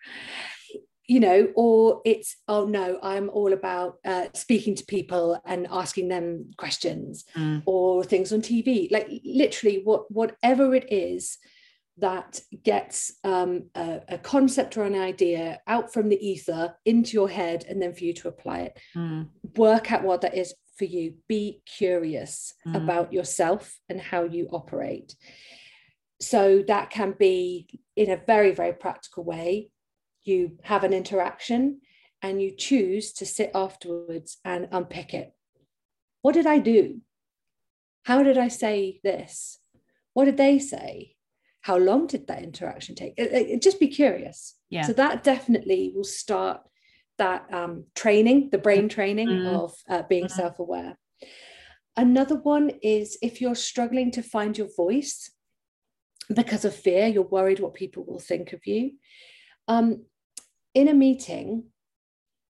[1.08, 6.08] You know, or it's, oh no, I'm all about uh, speaking to people and asking
[6.08, 8.90] them questions mm, or things on TV.
[8.90, 11.38] Like literally, what whatever it is
[11.98, 17.28] that gets um, a, a concept or an idea out from the ether into your
[17.28, 19.26] head and then for you to apply it mm,
[19.56, 22.76] work out what that is for you be curious Mm.
[22.76, 25.14] about yourself and how you operate
[26.20, 27.66] so that can be
[27.96, 29.70] in a very very practical way
[30.24, 31.80] you have an interaction
[32.22, 35.32] and you choose to sit afterwards and unpick it.
[36.22, 37.00] What did I do?
[38.04, 39.58] How did I say this?
[40.14, 41.15] What did they say?
[41.66, 43.14] How long did that interaction take?
[43.16, 44.54] It, it, just be curious.
[44.70, 44.82] Yeah.
[44.82, 46.60] So that definitely will start
[47.18, 49.48] that um, training, the brain training mm.
[49.48, 50.30] of uh, being mm.
[50.30, 50.96] self aware.
[51.96, 55.32] Another one is if you're struggling to find your voice
[56.32, 58.92] because of fear, you're worried what people will think of you.
[59.66, 60.04] Um,
[60.72, 61.64] in a meeting,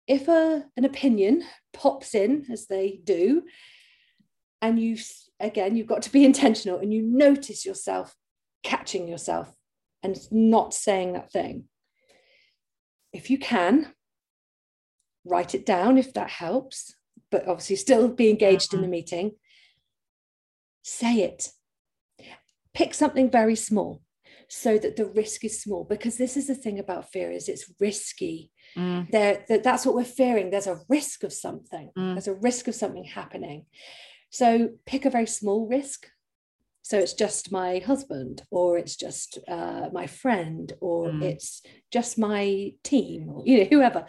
[0.07, 3.43] if a, an opinion pops in, as they do,
[4.59, 4.97] and you,
[5.39, 8.15] again, you've got to be intentional and you notice yourself
[8.63, 9.53] catching yourself
[10.01, 11.65] and not saying that thing.
[13.11, 13.93] If you can,
[15.25, 16.95] write it down if that helps,
[17.31, 18.77] but obviously still be engaged mm-hmm.
[18.77, 18.91] in the mm-hmm.
[18.91, 19.31] meeting.
[20.83, 21.49] Say it.
[22.73, 24.01] Pick something very small
[24.49, 27.71] so that the risk is small because this is the thing about fear is it's
[27.79, 29.09] risky mm.
[29.09, 32.13] there that, that's what we're fearing there's a risk of something mm.
[32.13, 33.65] there's a risk of something happening
[34.29, 36.07] so pick a very small risk
[36.83, 41.23] so it's just my husband or it's just uh, my friend or mm.
[41.23, 41.61] it's
[41.91, 44.05] just my team or you know whoever.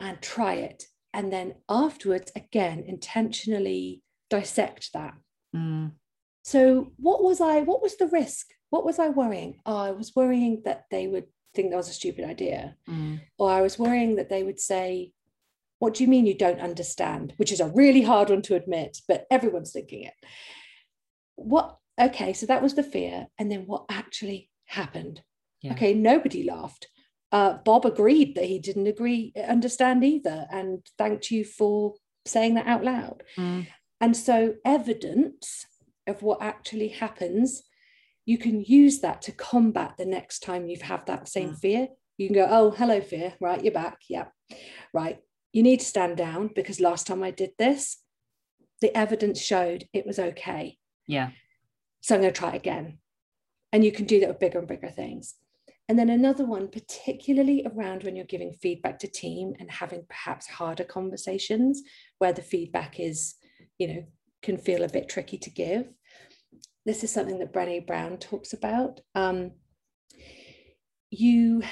[0.00, 0.84] And try it.
[1.12, 5.14] And then afterwards again intentionally dissect that.
[5.54, 5.92] Mm.
[6.42, 8.46] so what was i what was the risk?
[8.70, 9.60] What was i worrying?
[9.66, 12.76] Oh i was worrying that they would think that was a stupid idea.
[12.88, 13.20] Mm.
[13.38, 15.12] or i was worrying that they would say
[15.78, 17.34] what do you mean you don't understand?
[17.36, 20.14] Which is a really hard one to admit but everyone's thinking it
[21.36, 25.22] what okay so that was the fear and then what actually happened?
[25.62, 25.72] Yeah.
[25.72, 26.88] okay nobody laughed.
[27.32, 32.66] Uh, bob agreed that he didn't agree understand either and thanked you for saying that
[32.66, 33.22] out loud.
[33.36, 33.66] Mm.
[34.00, 35.66] and so evidence
[36.06, 37.64] of what actually happens
[38.24, 41.58] you can use that to combat the next time you've had that same mm.
[41.58, 41.88] fear.
[42.18, 43.34] You can go oh hello fear.
[43.40, 43.98] Right you're back.
[44.08, 44.26] Yeah
[44.92, 45.18] right.
[45.52, 47.98] You need to stand down because last time i did this
[48.82, 50.76] the evidence showed it was okay
[51.06, 51.30] yeah
[52.06, 52.98] so I'm going to try again.
[53.72, 55.34] And you can do that with bigger and bigger things.
[55.88, 60.46] And then another one, particularly around when you're giving feedback to team and having perhaps
[60.46, 61.82] harder conversations
[62.18, 63.34] where the feedback is,
[63.78, 64.04] you know,
[64.40, 65.88] can feel a bit tricky to give.
[66.84, 69.00] This is something that Brené Brown talks about.
[69.16, 69.50] Um,
[71.10, 71.64] you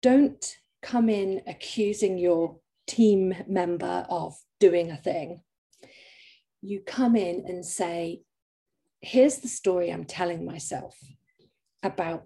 [0.00, 5.42] don't come in accusing your team member of doing a thing.
[6.62, 8.22] You come in and say,
[9.02, 10.96] here's the story I'm telling myself
[11.82, 12.24] about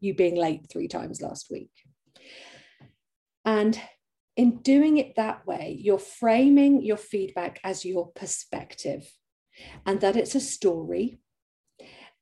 [0.00, 1.70] you being late three times last week.
[3.44, 3.80] And
[4.36, 9.10] in doing it that way, you're framing your feedback as your perspective
[9.86, 11.18] and that it's a story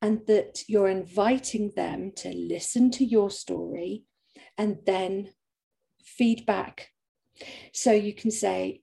[0.00, 4.04] and that you're inviting them to listen to your story
[4.58, 5.30] and then
[6.04, 6.90] feedback.
[7.72, 8.82] So you can say,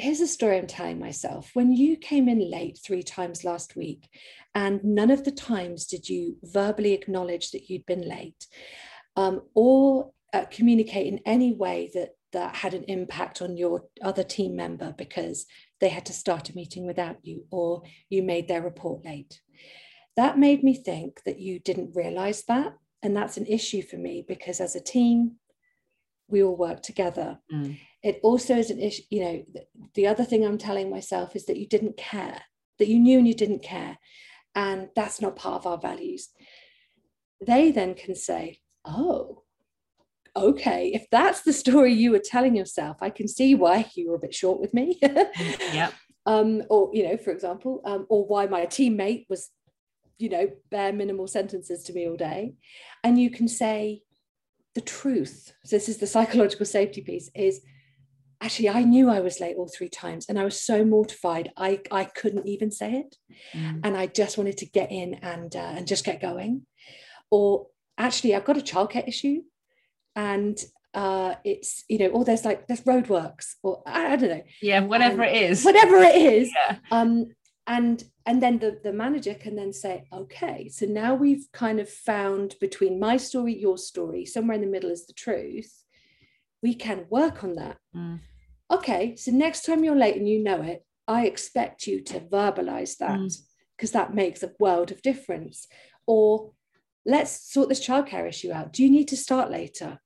[0.00, 1.50] here's a story I'm telling myself.
[1.54, 4.08] When you came in late three times last week,
[4.54, 8.46] and none of the times did you verbally acknowledge that you'd been late
[9.16, 14.22] um, or uh, communicate in any way that that had an impact on your other
[14.22, 15.46] team member because
[15.80, 19.40] they had to start a meeting without you or you made their report late.
[20.16, 22.74] That made me think that you didn't realize that.
[23.02, 25.36] And that's an issue for me because as a team,
[26.28, 27.40] we all work together.
[27.52, 29.44] Mm it also is an issue you know
[29.94, 32.42] the other thing i'm telling myself is that you didn't care
[32.78, 33.98] that you knew and you didn't care
[34.54, 36.28] and that's not part of our values.
[37.46, 39.42] They then can say oh
[40.36, 44.14] okay if that's the story you were telling yourself i can see why you were
[44.14, 44.98] a bit short with me.
[45.72, 45.90] Yeah
[46.26, 49.50] um or you know for example um, or why my teammate was
[50.18, 52.54] you know bare minimal sentences to me all day.
[53.02, 54.02] And you can say
[54.74, 57.60] the truth so this is the psychological safety piece is
[58.40, 61.80] actually I knew I was late all three times and I was so mortified I
[61.90, 63.16] I couldn't even say it.
[63.54, 63.80] Mm.
[63.84, 66.66] and I just wanted to get in and uh, and just get going.
[67.30, 67.66] Or
[67.98, 69.42] actually I've got a childcare issue
[70.16, 70.58] and
[70.92, 74.42] uh it's you know or there's like there's roadworks or I, I don't know.
[74.62, 75.64] Yeah whatever it is.
[75.64, 76.50] whatever it is.
[76.68, 76.76] Yeah.
[76.90, 77.26] um
[77.66, 81.88] and and then the, the manager can then say okay so now we've kind of
[81.88, 85.84] found between my story your story somewhere in the middle is the truth.
[86.62, 87.76] We can work on that.
[87.94, 88.20] Mm
[88.70, 92.96] okay, so next time you're late and you know it, I expect you to verbalize
[92.98, 93.18] that
[93.76, 93.94] because mm.
[93.94, 95.66] that makes a world of difference.
[96.06, 96.52] Or
[97.04, 98.72] let's sort this childcare issue out.
[98.72, 99.98] Do you need to start later?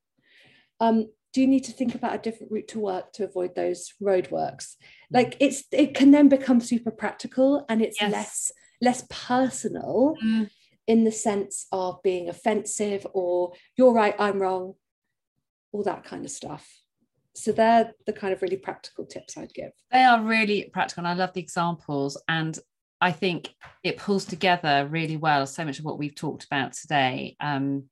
[0.79, 3.93] Um, do you need to think about a different route to work to avoid those
[4.01, 4.75] roadworks?
[5.11, 8.11] Like it's it can then become super practical and it's yes.
[8.11, 8.51] less
[8.81, 10.49] less personal mm.
[10.87, 14.75] in the sense of being offensive or you're right, I'm wrong.
[15.71, 16.84] all that kind of stuff
[17.35, 19.71] so they're the kind of really practical tips I'd give.
[19.91, 22.21] They are really practical, and I love the examples.
[22.27, 22.57] And
[23.01, 27.35] I think it pulls together really well so much of what we've talked about today.
[27.39, 27.85] Um,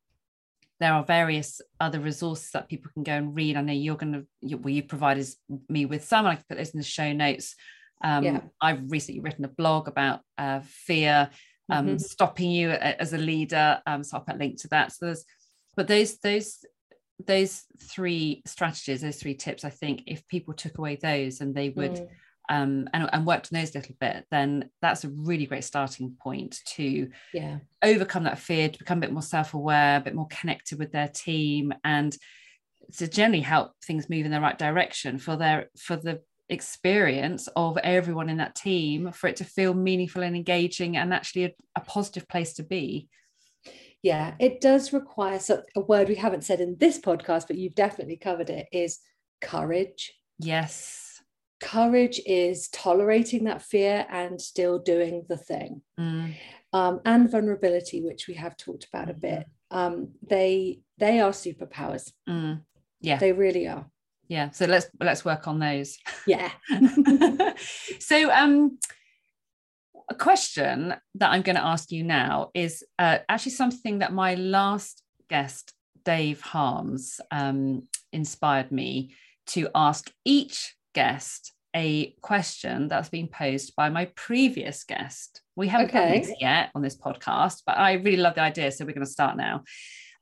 [0.79, 3.57] there are various other resources that people can go and read.
[3.57, 5.27] I know you're going to, you, well, you provided
[5.69, 6.25] me with some.
[6.25, 7.55] I can put those in the show notes.
[8.03, 8.41] Um, yeah.
[8.59, 11.29] I've recently written a blog about uh, fear
[11.69, 11.97] um, mm-hmm.
[11.97, 13.81] stopping you as a leader.
[13.85, 14.91] Um, so I'll put a link to that.
[14.91, 15.25] So there's,
[15.75, 16.65] but those those
[17.25, 21.69] those three strategies, those three tips, I think if people took away those and they
[21.69, 22.07] would mm.
[22.49, 26.15] um, and, and worked on those a little bit, then that's a really great starting
[26.21, 27.59] point to yeah.
[27.81, 31.07] overcome that fear, to become a bit more self-aware, a bit more connected with their
[31.07, 32.15] team, and
[32.97, 37.77] to generally help things move in the right direction for their for the experience of
[37.77, 41.81] everyone in that team for it to feel meaningful and engaging and actually a, a
[41.81, 43.07] positive place to be
[44.03, 47.73] yeah, it does require so, a word we haven't said in this podcast, but you've
[47.73, 48.99] definitely covered it is
[49.41, 50.13] courage.
[50.39, 51.21] Yes.
[51.61, 55.81] Courage is tolerating that fear and still doing the thing.
[55.97, 56.33] Mm.
[56.73, 59.45] Um, and vulnerability, which we have talked about a bit.
[59.71, 59.77] Mm-hmm.
[59.77, 62.11] Um, they they are superpowers.
[62.29, 62.61] Mm.
[62.99, 63.89] Yeah, they really are.
[64.27, 64.49] Yeah.
[64.51, 65.97] So let's let's work on those.
[66.27, 66.51] Yeah.
[67.99, 68.77] so um
[70.09, 74.35] a question that I'm going to ask you now is uh, actually something that my
[74.35, 75.73] last guest,
[76.03, 79.15] Dave Harms, um, inspired me
[79.47, 85.41] to ask each guest a question that's been posed by my previous guest.
[85.55, 86.11] We haven't okay.
[86.11, 88.71] done this yet on this podcast, but I really love the idea.
[88.71, 89.63] So we're going to start now.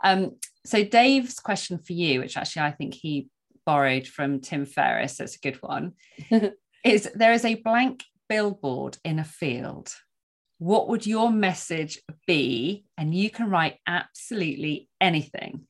[0.04, 3.28] Um, so Dave's question for you, which actually I think he
[3.66, 5.94] borrowed from Tim Ferriss, so it's a good one,
[6.86, 9.94] is there is a blank billboard in a field,
[10.58, 12.86] what would your message be?
[12.98, 15.68] And you can write absolutely anything.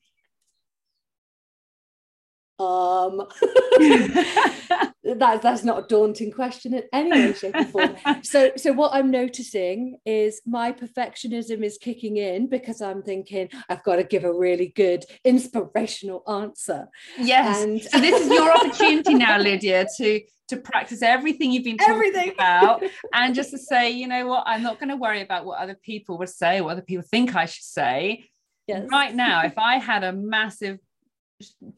[2.60, 3.26] Um,
[5.02, 7.96] that, that's not a daunting question in any way, shape, or form.
[8.22, 13.82] So, so what I'm noticing is my perfectionism is kicking in because I'm thinking I've
[13.82, 16.86] got to give a really good inspirational answer.
[17.18, 17.60] Yes.
[17.60, 20.20] And so this is your opportunity now, Lydia, to
[20.52, 22.32] to practice everything you've been talking everything.
[22.32, 22.82] about
[23.14, 25.74] and just to say, you know what, I'm not going to worry about what other
[25.74, 28.28] people would say, what other people think I should say.
[28.66, 28.86] Yes.
[28.90, 30.78] Right now, if I had a massive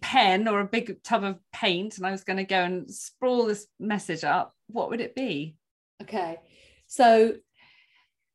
[0.01, 3.47] pen or a big tub of paint and I was going to go and sprawl
[3.47, 5.57] this message up, what would it be?
[6.03, 6.39] Okay.
[6.87, 7.37] So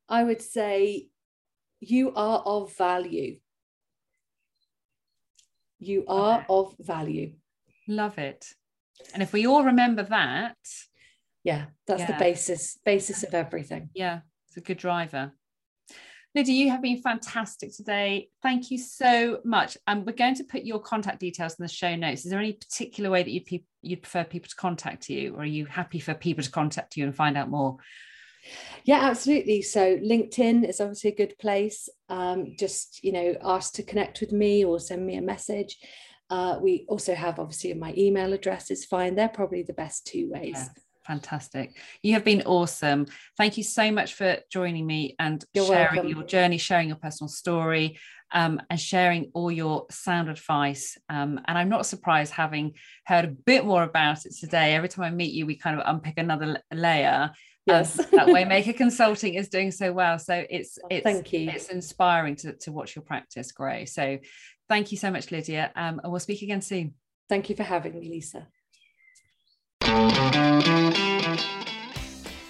[0.08, 1.08] I would say
[1.82, 3.40] you are of value.
[5.80, 6.46] You are okay.
[6.50, 7.34] of value.
[7.88, 8.54] Love it.
[9.14, 10.58] And if we all remember that,
[11.44, 12.12] yeah, that's yeah.
[12.12, 13.90] the basis basis of everything.
[13.94, 15.32] Yeah, it's a good driver.
[16.36, 18.30] Lydia, you have been fantastic today.
[18.44, 19.78] Thank you so much.
[19.88, 22.24] And um, we're going to put your contact details in the show notes.
[22.24, 25.42] Is there any particular way that you'd, pe- you'd prefer people to contact you, or
[25.42, 27.78] are you happy for people to contact you and find out more?
[28.84, 29.64] Yeah, absolutely.
[29.64, 31.90] So LinkedIn is obviously a good place.
[32.10, 35.78] Um, just you know, ask to connect with me or send me a message.
[36.30, 39.16] Uh, we also have obviously my email address is fine.
[39.16, 40.54] They're probably the best two ways.
[40.56, 40.68] Yeah
[41.10, 41.76] fantastic.
[42.04, 43.08] You have been awesome.
[43.36, 46.12] Thank you so much for joining me and You're sharing welcome.
[46.12, 47.98] your journey, sharing your personal story,
[48.32, 51.00] um, and sharing all your sound advice.
[51.10, 52.74] Um, and I'm not surprised having
[53.06, 54.76] heard a bit more about it today.
[54.76, 57.32] Every time I meet you, we kind of unpick another layer.
[57.66, 58.00] Yes.
[58.00, 60.20] Um, that Waymaker Consulting is doing so well.
[60.20, 61.50] So it's oh, it's thank you.
[61.50, 63.86] It's inspiring to, to watch your practice grow.
[63.86, 64.20] So
[64.70, 65.72] thank you so much, Lydia.
[65.76, 66.94] Um, and we'll speak again soon.
[67.28, 68.48] Thank you for having me, Lisa.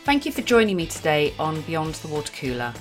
[0.06, 2.74] Thank you for joining me today on Beyond the Water Cooler.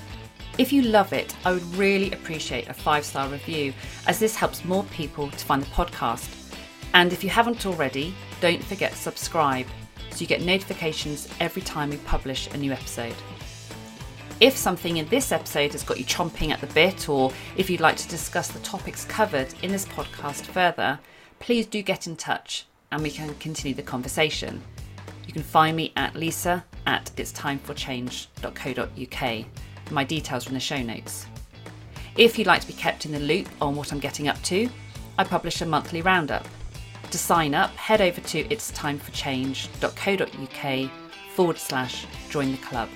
[0.58, 3.72] If you love it, I would really appreciate a five star review
[4.06, 6.28] as this helps more people to find the podcast.
[6.94, 9.66] And if you haven't already, don't forget to subscribe
[10.10, 13.14] so you get notifications every time we publish a new episode.
[14.40, 17.80] If something in this episode has got you chomping at the bit, or if you'd
[17.80, 21.00] like to discuss the topics covered in this podcast further,
[21.40, 24.62] please do get in touch and we can continue the conversation.
[25.26, 29.44] You can find me at lisa at itstimeforchange.co.uk.
[29.90, 31.26] My details are in the show notes.
[32.16, 34.68] If you'd like to be kept in the loop on what I'm getting up to,
[35.18, 36.46] I publish a monthly roundup.
[37.10, 40.90] To sign up, head over to itstimeforchange.co.uk
[41.34, 42.88] forward slash join the club.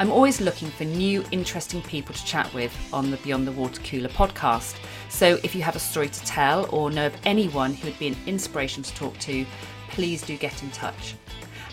[0.00, 3.82] I'm always looking for new, interesting people to chat with on the Beyond the Water
[3.82, 4.76] Cooler podcast.
[5.10, 8.08] So if you have a story to tell or know of anyone who would be
[8.08, 9.44] an inspiration to talk to,
[9.90, 11.16] please do get in touch.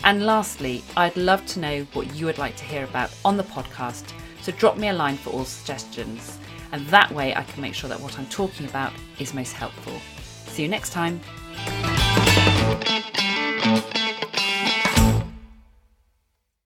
[0.04, 3.44] And lastly, I'd love to know what you would like to hear about on the
[3.44, 4.12] podcast.
[4.42, 6.38] So drop me a line for all suggestions.
[6.72, 9.94] And that way I can make sure that what I'm talking about is most helpful.
[10.52, 11.18] See you next time.